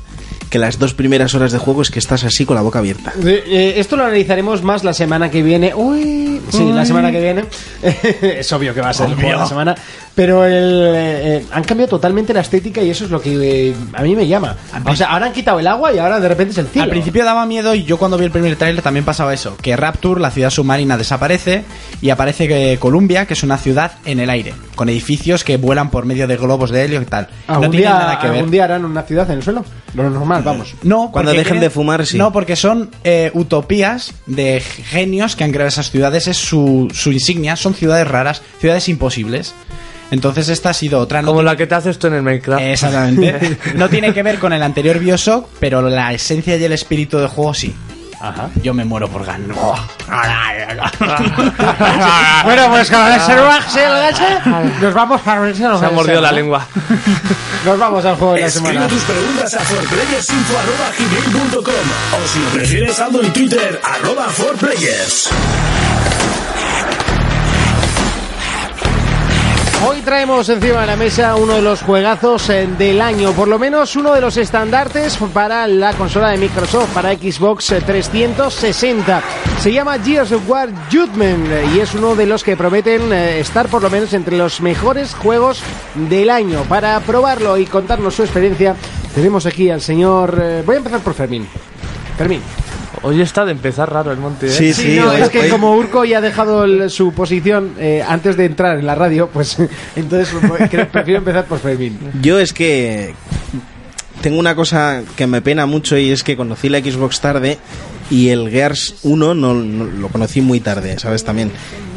[0.57, 3.13] que las dos primeras horas de juego es que estás así con la boca abierta.
[3.23, 5.75] Eh, eh, esto lo analizaremos más la semana que viene.
[5.75, 7.45] Uy, sí, la semana que viene.
[8.23, 9.75] es obvio que va a ser el juego de la semana.
[10.15, 14.01] Pero el, eh, eh, han cambiado totalmente la estética y eso es lo que a
[14.01, 14.57] mí me llama.
[14.87, 16.85] O sea, ahora han quitado el agua y ahora de repente es el cielo.
[16.85, 19.77] Al principio daba miedo y yo cuando vi el primer tráiler también pasaba eso, que
[19.77, 21.65] Rapture, la ciudad submarina, desaparece
[22.01, 25.91] y aparece que Columbia, que es una ciudad en el aire, con edificios que vuelan
[25.91, 27.29] por medio de globos de helio y tal.
[27.49, 28.37] ¿Algún, no tiene día, nada que ver.
[28.37, 29.64] algún día harán una ciudad en el suelo?
[29.95, 30.74] Lo normal, vamos.
[30.85, 32.16] No, Cuando dejen de fumar, sí.
[32.18, 36.29] No, porque son eh, utopías de genios que han creado esas ciudades.
[36.29, 37.57] Es su, su insignia.
[37.57, 39.55] Son ciudades raras, ciudades imposibles.
[40.11, 41.20] Entonces esta ha sido otra.
[41.20, 42.62] no Como tiene- la que te haces tú en el Minecraft.
[42.62, 43.57] Exactamente.
[43.74, 47.27] No tiene que ver con el anterior Bioshock, pero la esencia y el espíritu del
[47.29, 47.74] juego sí.
[48.21, 48.51] Ajá.
[48.62, 49.57] Yo me muero por ganar.
[52.45, 53.21] bueno, pues con el
[54.81, 56.67] nos vamos para Se ha mordido la lengua.
[57.64, 58.89] Nos vamos al juego de la Escribe semana.
[58.89, 65.31] tus preguntas a forplayersinfo.com o si lo prefieres, saldo en Twitter, arroba forplayers.
[69.85, 73.59] Hoy traemos encima de la mesa uno de los juegazos eh, del año, por lo
[73.59, 79.22] menos uno de los estandartes para la consola de Microsoft, para Xbox eh, 360.
[79.61, 83.39] Se llama Gears of War Judgment eh, y es uno de los que prometen eh,
[83.39, 85.62] estar por lo menos entre los mejores juegos
[85.95, 86.62] del año.
[86.68, 88.74] Para probarlo y contarnos su experiencia,
[89.14, 90.39] tenemos aquí al señor...
[90.43, 91.47] eh, voy a empezar por Fermín.
[92.16, 92.41] Fermín.
[93.03, 94.51] Hoy está de empezar raro el monte, ¿eh?
[94.51, 98.36] Sí, Sí, no, es que como Urco ya ha dejado el- su posición eh, antes
[98.36, 99.57] de entrar en la radio, pues
[99.97, 101.99] entonces pues, creo- prefiero empezar por Fermín.
[102.22, 103.14] Yo es que
[104.22, 107.59] tengo una cosa que me pena mucho y es que conocí la Xbox tarde
[108.11, 111.22] y el Gears 1 no, no- lo conocí muy tarde, ¿sabes?
[111.24, 111.51] También.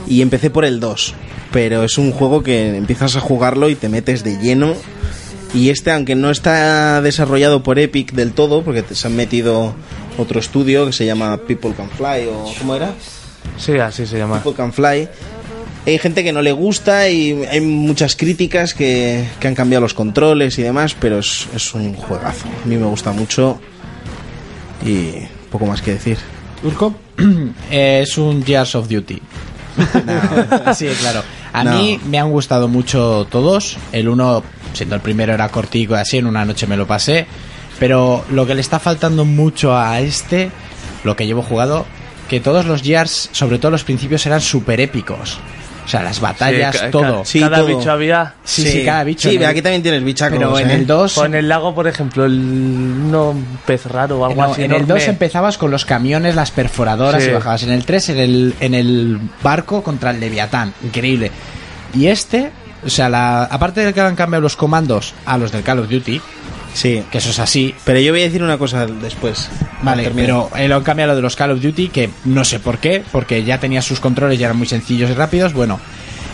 [0.08, 1.14] Y empecé por el 2,
[1.52, 4.74] pero es un juego que empiezas a jugarlo y te metes de lleno.
[5.54, 9.74] Y este, aunque no está desarrollado por Epic del todo, porque te- se han metido
[10.20, 12.94] otro estudio que se llama People Can Fly o ¿cómo era?
[13.58, 14.36] Sí, así se llama.
[14.44, 15.08] People Can Fly.
[15.88, 19.94] Hay gente que no le gusta y hay muchas críticas que, que han cambiado los
[19.94, 22.48] controles y demás, pero es, es un juegazo.
[22.64, 23.60] A mí me gusta mucho
[24.86, 25.14] y
[25.52, 26.18] poco más que decir.
[26.64, 26.94] Urco.
[27.72, 29.22] Es un Gears of Duty.
[30.66, 31.24] No, sí, claro.
[31.54, 31.72] A No.
[31.80, 33.78] mí me han gustado mucho todos.
[33.94, 34.44] El uno,
[34.74, 37.26] siendo el primero, era cortico y así, en una noche me lo pasé.
[37.80, 40.52] Pero lo que le está faltando mucho a este,
[41.04, 41.86] lo que llevo jugado,
[42.28, 45.38] que todos los Gears, sobre todo los principios, eran súper épicos.
[45.86, 47.20] O sea, las batallas, Sí, todo.
[47.20, 47.66] ca- Sí, cada todo.
[47.78, 48.36] bicho había.
[48.44, 49.28] Sí, sí, cada bicho.
[49.28, 50.38] Sí, aquí también tienes bichacos.
[50.38, 50.76] Pero en ¿eh?
[50.76, 51.18] el 2...
[51.18, 53.34] O en el lago, por ejemplo, el no
[53.66, 54.62] pez raro o algo No, así.
[54.66, 54.94] en el enorme.
[55.02, 57.30] 2 empezabas con los camiones, las perforadoras Sí.
[57.32, 57.64] y bajabas.
[57.64, 60.76] En el 3 en el, en el barco contra el Leviatán.
[60.84, 61.32] Increíble.
[61.96, 62.52] Y este,
[62.86, 65.90] o sea, la, aparte de que han cambiado los comandos a los del Call of
[65.90, 66.22] Duty,
[66.74, 67.04] Sí.
[67.12, 67.74] que eso es así.
[67.84, 69.50] Pero yo voy a decir una cosa después.
[69.82, 72.60] Vale, pero eh, lo han cambiado lo de los Call of Duty, que no sé
[72.60, 75.54] por qué, porque ya tenía sus controles, ya eran muy sencillos y rápidos.
[75.54, 75.80] Bueno,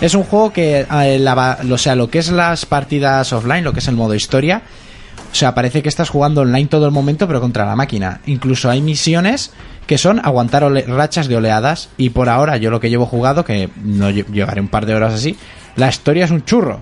[0.02, 3.74] es un juego que, eh, la o sea, lo que es las partidas offline, lo
[3.74, 4.62] que es el modo historia,
[5.32, 8.22] o sea, parece que estás jugando online todo el momento, pero contra la máquina.
[8.26, 9.52] Incluso hay misiones
[9.86, 11.90] que son aguantar ole- rachas de oleadas.
[11.98, 14.96] Y por ahora, yo lo que llevo jugado, que no lle- llevaré un par de
[14.96, 15.38] horas así,
[15.76, 16.82] la historia es un churro.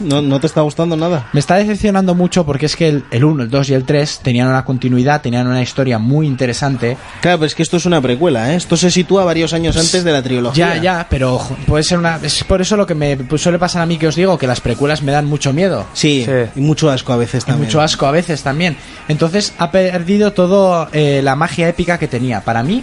[0.00, 1.28] ¿No, ¿No te está gustando nada?
[1.32, 4.20] Me está decepcionando mucho porque es que el, el 1, el 2 y el 3
[4.22, 6.96] tenían una continuidad, tenían una historia muy interesante.
[7.20, 8.56] Claro, pero es que esto es una precuela, ¿eh?
[8.56, 10.76] Esto se sitúa varios años antes de la trilogía.
[10.76, 12.16] Ya, ya, pero puede ser una...
[12.22, 14.46] Es por eso lo que me pues, suele pasar a mí que os digo, que
[14.46, 15.86] las precuelas me dan mucho miedo.
[15.92, 16.32] Sí, Sí.
[16.56, 17.66] y mucho asco a veces Y también.
[17.66, 18.76] mucho asco a veces también.
[19.08, 22.40] Entonces ha perdido todo eh, la magia épica que tenía.
[22.42, 22.82] Para mí,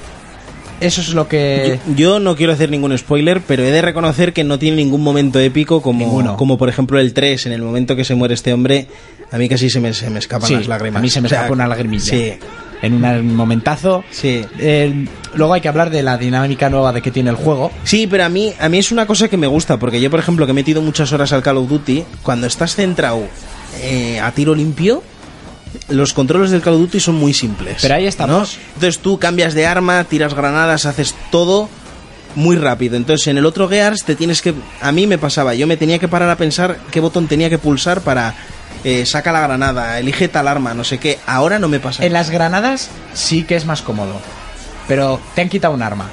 [0.79, 1.79] eso es lo que...
[1.87, 5.01] Yo, yo no quiero hacer ningún spoiler, pero he de reconocer que no tiene ningún
[5.01, 6.37] momento épico como, Ninguno.
[6.37, 8.87] como por ejemplo el 3, en el momento que se muere este hombre,
[9.31, 10.99] a mí casi se me, se me escapan Sí, las lágrimas.
[10.99, 12.03] a mí se me O sea, escapa una lagrimilla.
[12.03, 12.33] Sí,
[12.81, 14.03] En un momentazo.
[14.11, 14.43] sí.
[14.59, 17.71] Eh, luego hay que hablar de la dinámica nueva de que tiene el juego.
[17.83, 20.19] Sí, pero a mí, a mí es una cosa que me gusta, porque yo, por
[20.19, 23.23] ejemplo, que he metido muchas horas al Call of Duty, cuando estás centrado
[23.81, 25.01] eh, a tiro limpio,
[25.89, 27.77] los controles del Call of Duty son muy simples.
[27.81, 28.57] Pero ahí estamos.
[28.57, 28.63] ¿no?
[28.75, 31.69] Entonces tú cambias de arma, tiras granadas, haces todo
[32.35, 32.97] muy rápido.
[32.97, 34.53] Entonces en el otro Gears te tienes que...
[34.81, 37.57] A mí me pasaba, yo me tenía que parar a pensar qué botón tenía que
[37.57, 38.35] pulsar para...
[38.83, 41.19] eh, saca la granada, elige tal arma, no sé qué.
[41.25, 42.05] Ahora no me pasa.
[42.05, 44.19] En las granadas sí que es más cómodo.
[44.87, 46.09] Pero te han quitado un arma.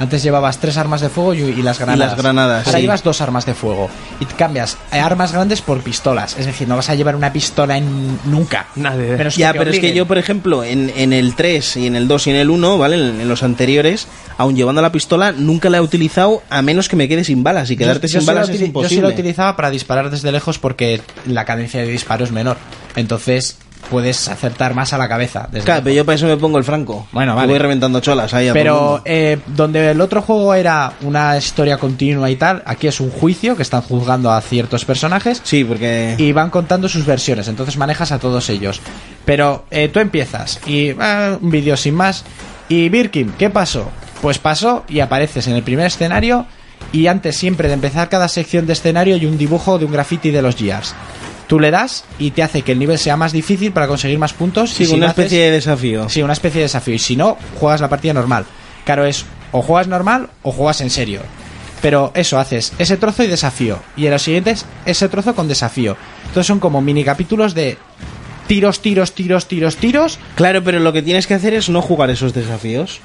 [0.00, 2.12] Antes llevabas tres armas de fuego y, y las granadas.
[2.14, 2.82] las granadas, Ahora sí.
[2.82, 3.88] llevas dos armas de fuego.
[4.18, 6.36] Y cambias eh, armas grandes por pistolas.
[6.38, 8.66] Es decir, no vas a llevar una pistola en nunca.
[8.76, 9.14] Nadie.
[9.16, 11.96] Pero es Ya, pero es que yo, por ejemplo, en, en el 3 y en
[11.96, 12.96] el 2 y en el 1, ¿vale?
[12.96, 16.96] En, en los anteriores, aun llevando la pistola, nunca la he utilizado a menos que
[16.96, 17.70] me quede sin balas.
[17.70, 19.02] Y quedarte Yo- yo sin balas la es utili- Yo sí imposible.
[19.02, 22.56] lo utilizaba para disparar desde lejos porque la cadencia de disparo es menor.
[22.96, 25.48] Entonces puedes acertar más a la cabeza.
[25.50, 27.06] desde Claro, pero yo para eso me pongo el franco.
[27.12, 27.48] Bueno, vale.
[27.48, 32.30] Voy reventando cholas ahí a Pero eh, donde el otro juego era una historia continua
[32.30, 36.14] y tal, aquí es un juicio que están juzgando a ciertos personajes Sí, porque...
[36.18, 38.80] y van contando sus versiones, entonces manejas a todos ellos.
[39.24, 42.24] Pero eh, tú empiezas y ah, un vídeo sin más.
[42.68, 43.90] Y Birkin, ¿qué pasó?
[44.22, 46.46] Pues pasó y apareces en el primer escenario
[46.92, 50.30] y antes siempre de empezar cada sección de escenario hay un dibujo de un graffiti
[50.30, 50.94] de los Gears.
[51.50, 54.32] Tú le das y te hace que el nivel sea más difícil para conseguir más
[54.32, 54.70] puntos.
[54.70, 56.08] Sí, y si una haces- especie de desafío.
[56.08, 56.94] Sí, una especie de desafío.
[56.94, 58.44] Y si no, juegas la partida normal.
[58.84, 61.22] Claro, es o juegas normal o juegas en serio.
[61.82, 63.80] Pero eso, haces ese trozo y desafío.
[63.96, 65.96] Y en los siguientes, ese trozo con desafío.
[66.26, 67.78] Entonces son como mini capítulos de
[68.46, 70.20] tiros, tiros, tiros, tiros, tiros.
[70.36, 73.00] Claro, pero lo que tienes que hacer es no jugar esos desafíos.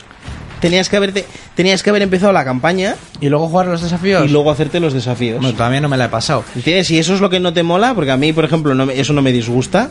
[0.66, 4.26] Tenías que, haberte, tenías que haber empezado la campaña Y luego jugar los desafíos.
[4.26, 5.39] y luego hacerte los desafíos.
[5.41, 6.43] Bueno, todavía no me la he pasado.
[6.55, 6.89] ¿Entiendes?
[6.91, 9.13] Y eso es lo que no te mola, porque a mí, por ejemplo, no eso
[9.13, 9.89] no me disgusta.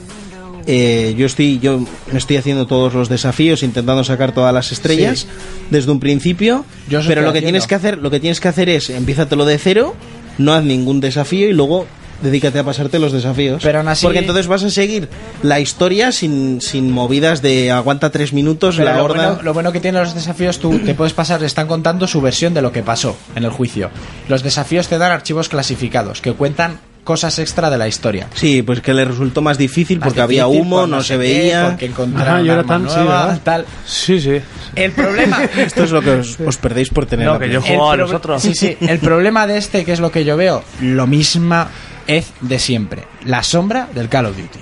[0.67, 5.27] Eh, yo estoy yo me estoy haciendo todos los desafíos intentando sacar todas las estrellas
[5.69, 7.47] desde un principio Yo pero lo que haciendo.
[7.49, 9.95] tienes que hacer lo que tienes que hacer es empiézatelo de cero
[10.39, 11.87] no haz ningún desafío y luego
[12.25, 15.09] dedícate a pasarte los desafíos Pero aún así- porque entonces vas a seguir
[15.43, 19.55] la historia sin, sin movidas de aguanta tres minutos Pero la lo, horda bueno, lo
[19.55, 22.73] bueno que tienen los desafíos, tú te puedes pasar, están contando su versión de lo
[22.73, 23.91] que pasó en el juicio.
[24.29, 28.29] Los desafíos te dan archivos clasificados que cuentan cosas extra de la historia.
[28.35, 31.67] sí pues que le resultó más difícil Más porque había humo por no, se veía
[31.69, 33.41] porque encontraron Ajá, y ahora arma tan- sí, nueva, ¿verdad?
[33.45, 33.67] tal.
[33.87, 34.41] Sí, sí.
[34.75, 37.91] El problema esto es lo que os, os perdéis por tener No, que yo juego
[37.91, 38.43] a El los prob- otros.
[38.43, 38.75] Sí, sí.
[38.81, 41.69] El problema de este, que es lo que yo veo, lo misma
[42.07, 43.05] es de siempre.
[43.25, 44.59] La sombra del Call of Duty.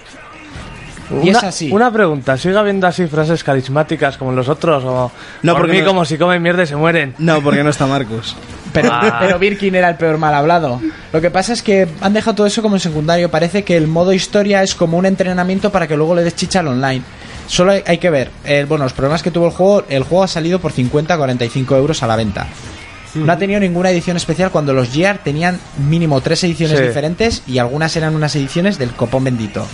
[1.25, 1.71] Y una, es así.
[1.71, 4.83] Una pregunta, ¿sigue habiendo así frases carismáticas como los otros?
[4.85, 5.13] O
[5.43, 7.15] No, por porque mí no- como si comen mierda y se mueren.
[7.19, 8.35] no porque no está Marcos
[8.73, 9.19] Pero, Ah.
[9.21, 10.81] pero Birkin era el peor mal hablado.
[11.13, 13.31] Lo que pasa es que han dejado todo eso como en secundario.
[13.31, 16.61] Parece que el modo historia es como un entrenamiento para que luego le des chicha
[16.61, 17.03] al online.
[17.47, 18.31] Solo hay, hay que ver.
[18.47, 19.85] eh, bueno, los problemas que tuvo el juego.
[19.91, 22.47] El juego ha salido por 50-45 euros a la venta.
[23.15, 25.59] No ha tenido ninguna edición especial cuando los Gear tenían
[25.89, 26.85] mínimo tres ediciones Sí.
[26.85, 29.67] diferentes y algunas eran unas ediciones del copón bendito.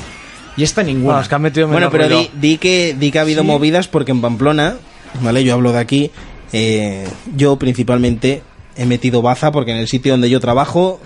[0.56, 1.04] Y esta ninguna.
[1.06, 3.46] Bueno, es que han metido Bueno, pero di, di que, di que ha habido Sí.
[3.46, 4.76] movidas porque en Pamplona,
[5.22, 5.44] ¿vale?
[5.44, 6.10] Yo hablo de aquí,
[6.52, 8.42] eh, yo principalmente
[8.76, 11.00] he metido baza porque en el sitio donde yo trabajo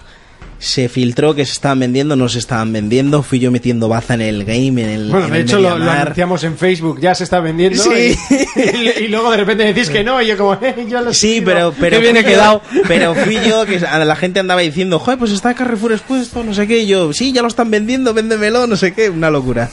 [0.62, 4.20] se filtró que se estaban vendiendo, no se estaban vendiendo, fui yo metiendo baza en
[4.20, 7.16] el game, en el Bueno, en de el hecho lo, lo anunciamos en Facebook, ya
[7.16, 7.82] se está vendiendo.
[7.82, 8.16] Sí.
[8.54, 11.42] Y, y luego de repente decís que no, y yo como, eh, yo lo Sí,
[11.44, 12.62] pero, pero he yo- quedado.
[12.86, 16.68] Pero fui yo que la gente andaba diciendo, joder, pues está Carrefour expuesto, no sé
[16.68, 19.68] qué, y yo, sí, ya lo están vendiendo, véndemelo, no sé qué, una locura.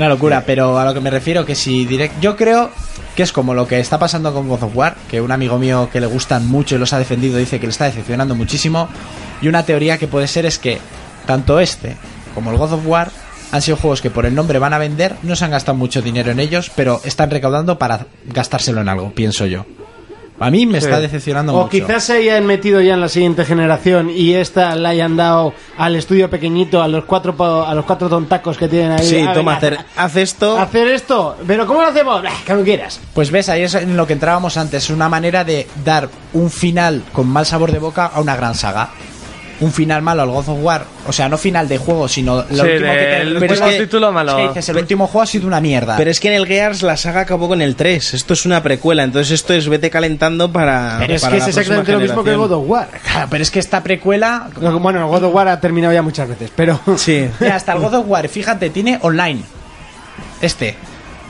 [0.00, 2.22] Una locura, pero a lo que me refiero que si direct...
[2.22, 2.70] Yo creo
[3.14, 5.90] que es como lo que está pasando con God of War, que un amigo mío
[5.92, 8.88] que le gustan mucho y los ha defendido dice que le está decepcionando muchísimo.
[9.42, 10.78] Y una teoría que puede ser es que
[11.26, 11.96] tanto este
[12.34, 13.10] como el God of War
[13.52, 16.00] han sido juegos que por el nombre van a vender, no se han gastado mucho
[16.00, 19.66] dinero en ellos, pero están recaudando para gastárselo en algo, pienso yo.
[20.40, 20.86] A mí me Sí.
[20.86, 21.68] está decepcionando O mucho.
[21.70, 25.94] quizás se hayan metido ya en la siguiente generación y esta la hayan dado al
[25.96, 27.34] estudio pequeñito, a los cuatro
[27.66, 29.06] a los cuatro tontacos que tienen ahí.
[29.06, 30.58] Sí, toma, hacer, haz esto.
[30.58, 31.36] hacer esto.
[31.46, 32.22] Pero ¿cómo lo hacemos?
[32.22, 33.00] Bah, Como quieras.
[33.14, 37.02] Pues ves, ahí es en lo que entrábamos antes, una manera de dar un final
[37.12, 38.90] con mal sabor de boca a una gran saga.
[39.60, 42.44] Un final malo al God of War, o sea, no final de juego, sino lo
[42.64, 44.32] Sí, último que te el último título malo.
[44.32, 45.96] Es que dices, el último juego ha sido una mierda.
[45.96, 48.14] Pero es que en el Gears la saga acabó con el 3.
[48.14, 50.96] Esto es una precuela, entonces esto es vete calentando para.
[51.00, 52.88] Pero es para que es la exactamente lo mismo que el God of War.
[53.02, 56.02] Claro, pero es que esta precuela que- Bueno, el God of War ha terminado ya
[56.02, 56.80] muchas veces, pero...
[56.96, 57.28] Sí.
[57.40, 59.42] Ya, hasta el God of War, fíjate, tiene online.
[60.40, 60.74] Este.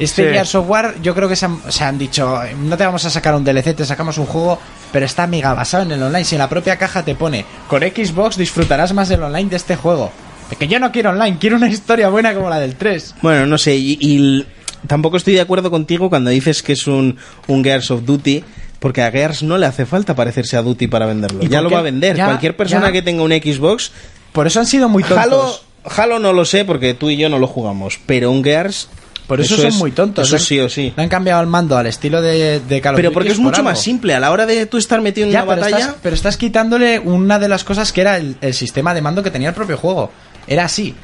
[0.00, 0.32] Este Sí.
[0.32, 3.10] Gears of War, yo creo que se han, se han dicho, no te vamos a
[3.10, 4.58] sacar un DLC, te sacamos un juego,
[4.92, 6.24] pero está mega basado en el online.
[6.24, 9.76] Si en la propia caja te pone, con Xbox disfrutarás más del online de este
[9.76, 10.10] juego.
[10.50, 13.16] Es que yo no quiero online, quiero una historia buena como la del 3.
[13.22, 14.44] Bueno, no sé, y,
[14.86, 18.42] tampoco estoy de acuerdo contigo cuando dices que es un, un Gears of Duty,
[18.80, 21.44] porque a Gears no le hace falta parecerse a Duty para venderlo.
[21.44, 22.16] ¿Y Ya lo va a vender.
[22.16, 22.92] Ya, Cualquier persona ya.
[22.92, 23.92] que tenga un Xbox.
[24.32, 25.22] Por eso han sido muy tontos.
[25.22, 28.88] Halo, Halo no lo sé porque tú y yo no lo jugamos, pero un Gears.
[29.30, 30.26] Por eso, son es- muy tontos.
[30.26, 30.92] Eso Han- sí o sí.
[30.96, 33.38] le han cambiado el mando al estilo de, de Call of Pero Duty porque es
[33.38, 34.14] mucho más simple.
[34.14, 35.78] A la hora de tú estar metido en Ya, una pero batalla.
[35.84, 39.22] estás, pero estás quitándole una de las cosas que era el, el sistema de mando
[39.22, 40.10] que tenía el propio juego.
[40.46, 40.94] Era así.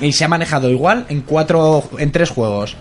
[0.00, 2.74] Y se ha manejado igual en cuatro, en tres juegos.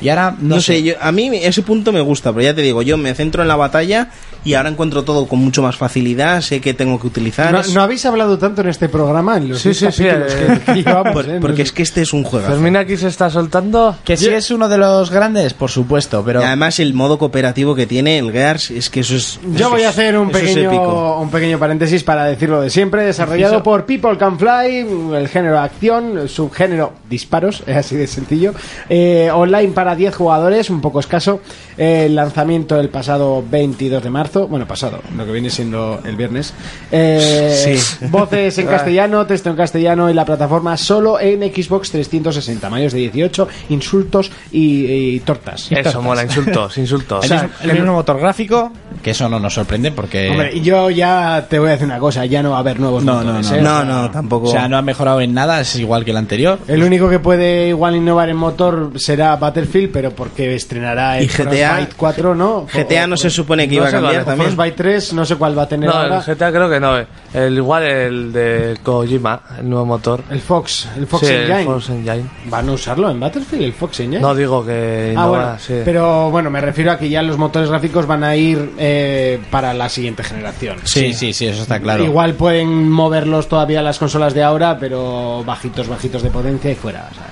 [0.00, 2.62] Y ahora no, No, sé, yo, a mí ese punto me gusta, pero ya te
[2.62, 4.08] digo, yo me centro en la batalla
[4.44, 7.52] y ahora encuentro todo con mucho más facilidad, sé que tengo que utilizar.
[7.52, 10.04] No, es- no habéis hablado tanto en este programa en los Sí, 10 sí, sí,
[10.08, 11.38] eh, que, que llevamos, por- ¿eh?
[11.40, 11.74] porque No es sé.
[11.74, 12.46] que este es un juego.
[12.46, 13.96] Fermín aquí se está soltando.
[14.04, 17.74] Que si es uno de los grandes, por supuesto, pero Y además el modo cooperativo
[17.74, 19.38] que tiene el Gears es que eso es.
[19.52, 22.70] Yo eso voy a es- hacer un es pequeño, un pequeño paréntesis para decirlo de
[22.70, 23.04] siempre.
[23.04, 24.86] Desarrollado por People Can Fly,
[25.16, 28.54] el género acción, el subgénero disparos, es así de sencillo.
[28.88, 31.40] Eh, online para 10 jugadores, un poco escaso.
[31.76, 36.52] El lanzamiento el pasado 22 de marzo, bueno, pasado, lo que viene siendo el viernes.
[36.90, 38.06] Eh, Sí.
[38.08, 42.68] Voces en castellano, texto en castellano y la plataforma solo en Xbox 360.
[42.70, 44.84] Mayores de 18, insultos y,
[45.14, 45.70] y tortas.
[45.72, 47.30] Eso, mola, insultos, insultos.
[47.30, 48.72] el, mismo, el mismo motor gráfico,
[49.02, 50.28] que eso no nos sorprende porque...
[50.30, 52.78] Hombre, y yo ya te voy a decir una cosa, ya no va a haber
[52.80, 53.56] nuevos No, no, motores, no.
[53.56, 53.62] ¿eh?
[53.62, 54.48] No, O sea, no, tampoco.
[54.48, 56.58] o sea, no ha mejorado en nada, es igual que el anterior.
[56.68, 61.28] El único que puede igual innovar en motor será Battlefield, pero porque estrenará el Y
[61.28, 62.66] GTA Frostbite 4, ¿no?
[62.72, 64.50] GTA no se supone que no iba a cambiar también.
[64.52, 66.18] Frostbite 3, no sé cuál va a tener No, ahora.
[66.26, 66.98] el GTA creo que no.
[66.98, 67.06] eh.
[67.32, 70.22] El, igual el de Kojima, el nuevo motor.
[70.30, 71.60] El Fox, el Fox Sí, Engine.
[71.60, 72.24] el Fox Engine.
[72.46, 74.20] ¿Van a usarlo en Battlefield, el Fox Engine?
[74.20, 75.74] No digo que Ah, bueno, sí.
[75.84, 79.72] pero bueno, me refiero a que ya los motores gráficos van a ir eh, para
[79.74, 80.78] la siguiente generación.
[80.84, 82.04] Sí, sí, sí, eso está claro.
[82.04, 87.08] Igual pueden moverlos todavía las consolas de ahora, pero bajitos, bajitos de potencia y fuera.
[87.10, 87.24] o sea,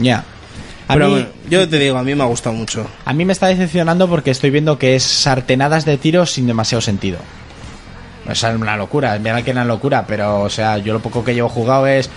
[0.00, 0.24] Ya.
[0.86, 2.86] A Pero mí, bueno, yo te digo, a mí me ha gustado mucho.
[3.04, 6.82] a mí me está decepcionando porque estoy viendo que es sartenadas de tiros sin demasiado
[6.82, 7.18] sentido.
[8.28, 10.92] O sea, es una locura, es verdad que es una locura, pero, o sea, yo
[10.92, 12.10] lo poco que llevo jugado es...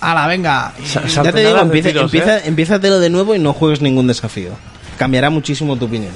[0.00, 0.72] ¡Hala, venga!
[0.78, 2.42] Ya te digo, sartenadas de empieza, tiros, empieza, ¿eh?
[2.44, 4.50] empiézatelo de nuevo y no juegues ningún desafío.
[4.98, 6.12] Cambiará muchísimo tu opinión.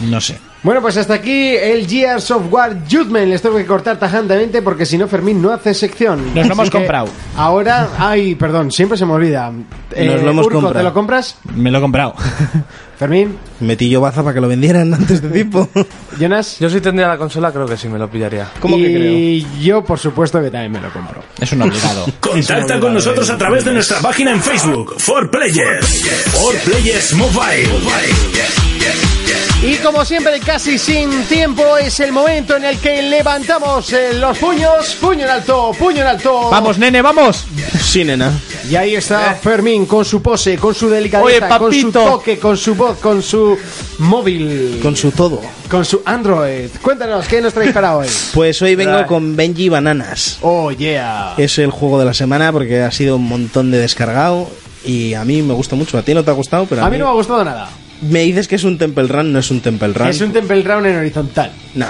[0.00, 0.38] No sé.
[0.62, 3.26] Bueno, pues hasta aquí el Gears of War Judgment.
[3.28, 6.32] Les tengo que cortar tajantemente porque si no, Fermín no hace sección.
[6.34, 7.08] Nos lo hemos comprado.
[7.36, 9.52] Ahora, ay, perdón, siempre se me olvida.
[9.90, 10.78] Eh, Nos lo hemos Urco, comprado.
[10.78, 11.36] ¿te lo compras?
[11.54, 12.14] Me lo he comprado.
[12.96, 15.68] Fermín, Metí yo baza para que lo vendieran antes de tiempo.
[16.20, 16.58] Jonas.
[16.60, 18.48] Yo si tendría la consola creo que sí me lo pillaría.
[18.60, 19.12] ¿Cómo que creo?
[19.12, 21.22] y yo, por supuesto, que también me lo compro.
[21.40, 22.06] Es un obligado.
[22.20, 26.04] Contacta con nosotros a través de nuestra página en Facebook, For Players.
[26.32, 28.71] For Players Mobile.
[29.64, 34.36] Y como siempre, casi sin tiempo, es el momento en el que levantamos eh, los
[34.38, 34.96] puños.
[35.00, 36.50] Puño en alto, puño en alto.
[36.50, 37.46] ¡Vamos, nene, vamos!
[37.80, 38.32] Sí, nena.
[38.68, 42.56] Y ahí está Fermín con su pose, con su delicadeza, Oye, con su toque, con
[42.56, 43.56] su voz, con su
[43.98, 45.40] móvil, Con su todo.
[45.70, 46.68] con su Android.
[46.82, 48.08] Cuéntanos, ¿qué nos traéis para hoy?
[48.34, 50.38] Pues hoy vengo con Benji Bananas.
[50.42, 51.34] Oh, yeah.
[51.36, 54.48] Es el juego de la semana porque ha sido un montón de descargado
[54.84, 55.98] y a mí me gusta mucho.
[55.98, 57.68] A ti no te ha gustado, pero a, A mí no me ha gustado nada.
[58.02, 60.08] Me dices que es un Temple Run, no es un Temple Run.
[60.08, 61.50] Es un Temple Run en horizontal.
[61.74, 61.86] No.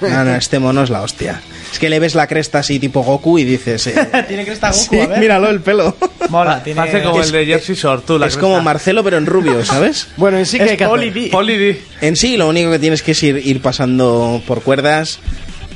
[0.00, 1.40] no, no, este mono es la hostia.
[1.72, 3.86] Es que le ves la cresta así tipo Goku y dices...
[3.88, 5.18] eh, Tiene que estar Goku, sí, a ver.
[5.20, 5.96] míralo el pelo.
[6.28, 6.80] Mola, tiene...
[6.80, 8.64] Hace como es- el de Jersey Shore, tú, la es como cresta.
[8.64, 10.08] Marcelo pero en rubio, ¿sabes?
[10.16, 10.86] Bueno, en sí que Es hay que.
[10.86, 11.28] Poli D.
[11.32, 11.82] Poli D.
[12.00, 15.18] En sí, lo único que tienes que es ir, ir pasando por cuerdas,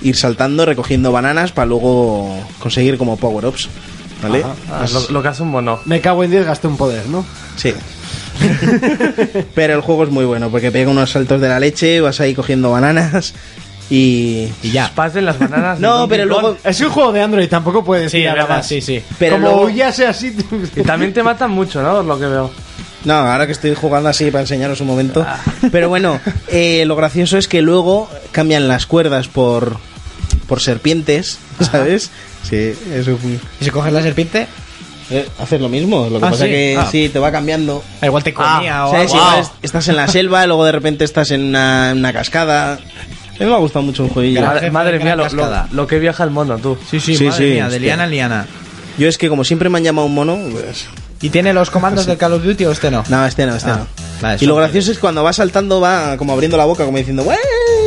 [0.02, 3.68] ir saltando, recogiendo bananas para luego conseguir como power-ups.
[4.22, 4.42] ¿Vale?
[4.70, 5.78] Ah, lo, lo que hace un mono.
[5.84, 7.24] Me cago en 10, gasté un poder, ¿no?
[7.56, 7.72] Sí.
[9.54, 12.34] Pero el juego es muy bueno porque pega unos saltos de la leche, vas ahí
[12.34, 13.34] cogiendo bananas
[13.90, 14.48] y...
[14.62, 14.92] Y ya.
[14.94, 15.80] Pasen las bananas.
[15.80, 16.56] No, pero luego...
[16.64, 18.66] Es un juego de Android, tampoco puedes Sí, ir es a la verdad, más.
[18.66, 19.02] sí, sí.
[19.18, 20.36] Pero Como luego- huyase así.
[20.76, 21.96] Y también te matan mucho, ¿no?
[21.96, 22.50] Por lo que veo.
[23.04, 25.24] No, ahora que estoy jugando así para enseñaros un momento.
[25.72, 29.78] Pero bueno, eh, lo gracioso es que luego cambian las cuerdas por,
[30.46, 32.10] por serpientes, ¿sabes?
[32.42, 34.46] Sí, eso fue- ¿Y si coges la serpiente?
[35.38, 36.08] Haces lo mismo.
[36.10, 36.50] Lo que Ah, pasa ¿sí?
[36.50, 36.88] que Ah.
[36.90, 37.82] sí, te va cambiando.
[38.00, 39.12] Ah, Igual te comía o ¿Sabes?
[39.12, 39.24] algo.
[39.26, 42.74] Igual es- estás en la selva, luego de repente estás en una, una cascada.
[42.74, 42.78] A
[43.44, 44.40] mí me ha gustado mucho un jueguillo.
[44.42, 46.76] Madre, madre mía, lo, lo- lo que viaja el mono, tú.
[46.90, 48.46] Sí, sí, Sí, madre sí, mía, de liana en liana.
[48.98, 50.86] Yo es que como siempre me han llamado un mono, pues...
[51.20, 53.02] ¿Y tiene los comandos del Call of Duty o este no?
[53.08, 53.86] No, este no, este Ah, no.
[54.22, 57.24] vale, y lo gracioso es cuando va saltando va como abriendo la boca, como diciendo
[57.24, 57.36] ¡Wey!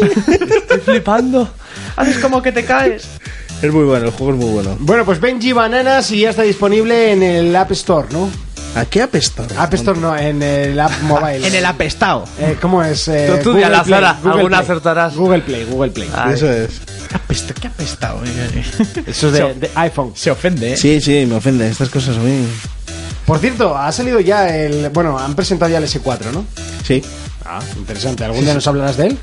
[0.57, 1.49] Estoy flipando.
[1.95, 3.07] Haces como que te caes.
[3.61, 4.77] Es muy bueno, el juego es muy bueno.
[4.79, 8.29] Bueno, pues Benji Bananas y ya está disponible en el App Store, ¿no?
[8.75, 9.45] ¿A qué apesta?
[9.57, 11.45] App Store no, en el App Mobile.
[11.47, 12.23] En el apestado.
[12.39, 13.07] Eh, ¿Cómo es?
[13.09, 14.69] Eh, Tú- Google azar, Play, Google alguna Play.
[14.71, 15.15] acertarás.
[15.15, 16.09] Google Play, Google Play.
[16.15, 16.33] Ay.
[16.35, 16.69] Eso es.
[17.09, 18.21] ¿Qué apesta- ¿Qué apestado?
[19.05, 20.13] Eso es de, de iPhone.
[20.15, 20.77] Se ofende, ¿eh?
[20.77, 21.67] Sí, sí, me ofende.
[21.69, 22.45] Estas cosas a mí...
[23.25, 24.89] Por cierto, ha salido ya el...
[24.89, 26.45] Bueno, han presentado ya el S4, ¿no?
[26.85, 27.03] Sí.
[27.45, 28.23] Ah, interesante.
[28.23, 29.17] ¿Algún día nos hablarás de él?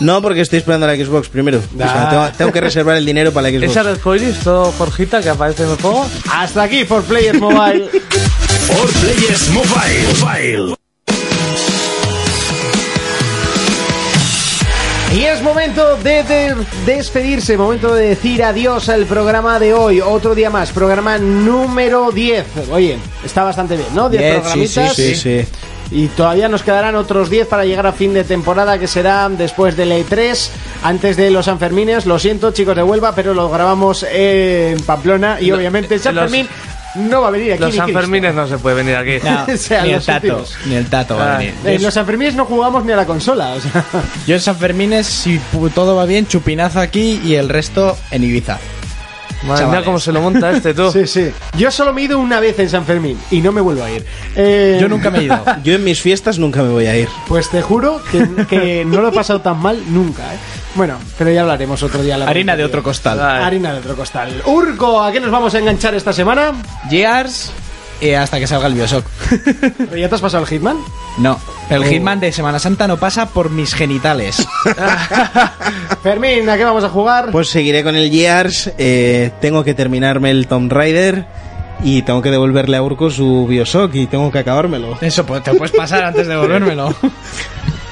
[0.00, 1.58] No, porque estoy esperando la Xbox primero.
[1.58, 3.70] O sea, tengo, tengo que reservar el dinero para la Xbox.
[3.70, 6.06] Ese arcoiris, todo Jorgita que aparece en el juego.
[6.32, 7.88] Hasta aquí, For Players Mobile.
[8.66, 10.14] For Players Mobile.
[10.20, 10.74] Mobile.
[15.16, 20.00] Y es momento de, de- despedirse, momento de decir adiós al programa de hoy.
[20.00, 22.44] Otro día más, programa número 10.
[22.72, 24.08] Oye, está bastante bien, ¿no?
[24.10, 24.96] 10 Diez, sí, programitas.
[24.96, 25.44] Sí, sí.
[25.90, 29.76] Y todavía nos quedarán otros 10 para llegar a fin de temporada, que será después
[29.76, 30.50] del E3,
[30.82, 32.06] antes de los Sanfermines.
[32.06, 35.40] Lo siento, chicos de Huelva, pero lo grabamos en Pamplona.
[35.40, 36.48] Y obviamente San los- Fermín
[36.96, 37.60] no va a venir aquí.
[37.62, 37.74] Los.
[37.74, 39.18] Sanfermines no se puede venir aquí.
[39.24, 40.44] No, O sea, ni el tato.
[40.66, 41.54] Ni el tato va a Ah, venir.
[41.64, 43.50] En los Sanfermines no jugamos ni a la consola.
[43.54, 43.84] O sea.
[44.26, 45.40] Yo en San Fermines, si
[45.74, 48.58] todo va bien, chupinazo aquí y el resto en Ibiza.
[49.44, 50.90] Madre mía, cómo se lo monta este, tú.
[50.92, 51.30] Sí, sí.
[51.56, 53.90] Yo solo me he ido una vez en San Fermín y no me vuelvo a
[53.90, 54.04] ir.
[54.36, 55.38] Eh, Yo nunca me he ido.
[55.64, 57.08] Yo en mis fiestas nunca me voy a ir.
[57.28, 60.38] Pues te juro que, que no lo he pasado tan mal nunca, ¿eh?
[60.74, 62.16] Bueno, pero ya hablaremos otro día.
[62.18, 63.20] la Harina de otro costal.
[63.22, 63.44] Ay.
[63.44, 64.42] Harina de otro costal.
[64.46, 66.52] Urco, ¿a qué nos vamos a enganchar esta semana?
[66.90, 67.52] Gears
[68.00, 69.04] y hasta que salga el Bioshock.
[69.96, 70.76] ¿Ya te has pasado el Hitman?
[71.18, 71.38] No,
[71.70, 71.86] el Oh.
[71.86, 74.46] Hitman de Semana Santa no pasa por mis genitales.
[76.02, 77.30] Fermín, ¿a qué vamos a jugar?
[77.30, 78.72] Pues seguiré con el Gears.
[78.78, 81.24] eh, tengo que terminarme el Tomb Raider.
[81.82, 83.94] Y tengo que devolverle a Urco su Bioshock.
[83.94, 84.96] Y tengo que acabármelo.
[85.00, 86.94] Eso pues, te puedes pasar antes de volvérmelo.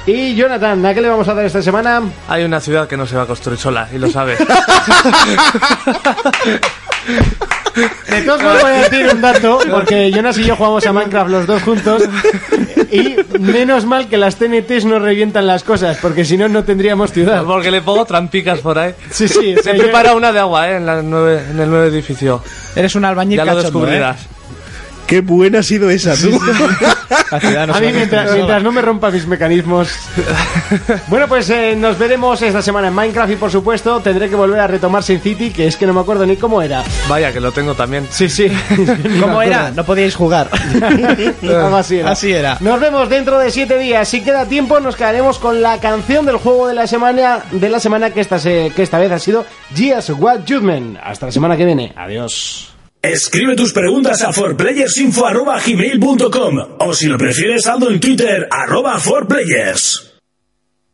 [0.05, 2.01] Y Jonathan, ¿a qué le vamos a dar esta semana?
[2.27, 4.37] Hay una ciudad que no se va a construir sola, y lo sabes.
[7.75, 11.29] De todos modos voy a decir un dato, porque Jonas y yo jugamos a Minecraft
[11.31, 12.03] los dos juntos.
[12.91, 17.11] Y menos mal que las TNTs no revientan las cosas, porque si no, no tendríamos
[17.11, 17.43] ciudad.
[17.43, 18.93] Porque le pongo trampicas por ahí.
[19.09, 19.55] Sí, sí.
[19.57, 20.75] o sea, Se yo- prepara una de agua, ¿eh?
[20.77, 22.43] En, la nueve- en el nuevo edificio.
[22.75, 24.21] Eres un albañil Ya lo cachondo, descubrirás.
[24.21, 24.27] ¿eh?
[25.13, 26.39] Qué buena ha sido esa, tú.
[27.31, 29.89] A mí mientras, no me rompa mis mecanismos.
[31.07, 34.59] Bueno, pues eh, nos veremos esta semana en Minecraft y por supuesto tendré que volver
[34.59, 36.83] a retomar Sin City, que es que no me acuerdo ni cómo era.
[37.07, 38.07] Vaya, que lo tengo también.
[38.09, 38.47] Sí, sí.
[39.21, 39.69] ¿Cómo era?
[39.69, 40.49] No podíais jugar.
[41.77, 42.11] Así era.
[42.11, 42.57] Así era.
[42.59, 44.07] Nos vemos dentro de siete días.
[44.07, 47.79] Si queda tiempo, nos quedaremos con la canción del juego de la semana, de la
[47.79, 49.45] semana que esta, se- que esta vez ha sido
[49.75, 50.97] Gears What Judgment.
[51.03, 51.93] Hasta la semana que viene.
[51.95, 52.72] Adiós.
[53.03, 60.12] Escribe tus preguntas a forplayersinfo.gmail.com o si lo prefieres, saldo en Twitter, arroba forplayers.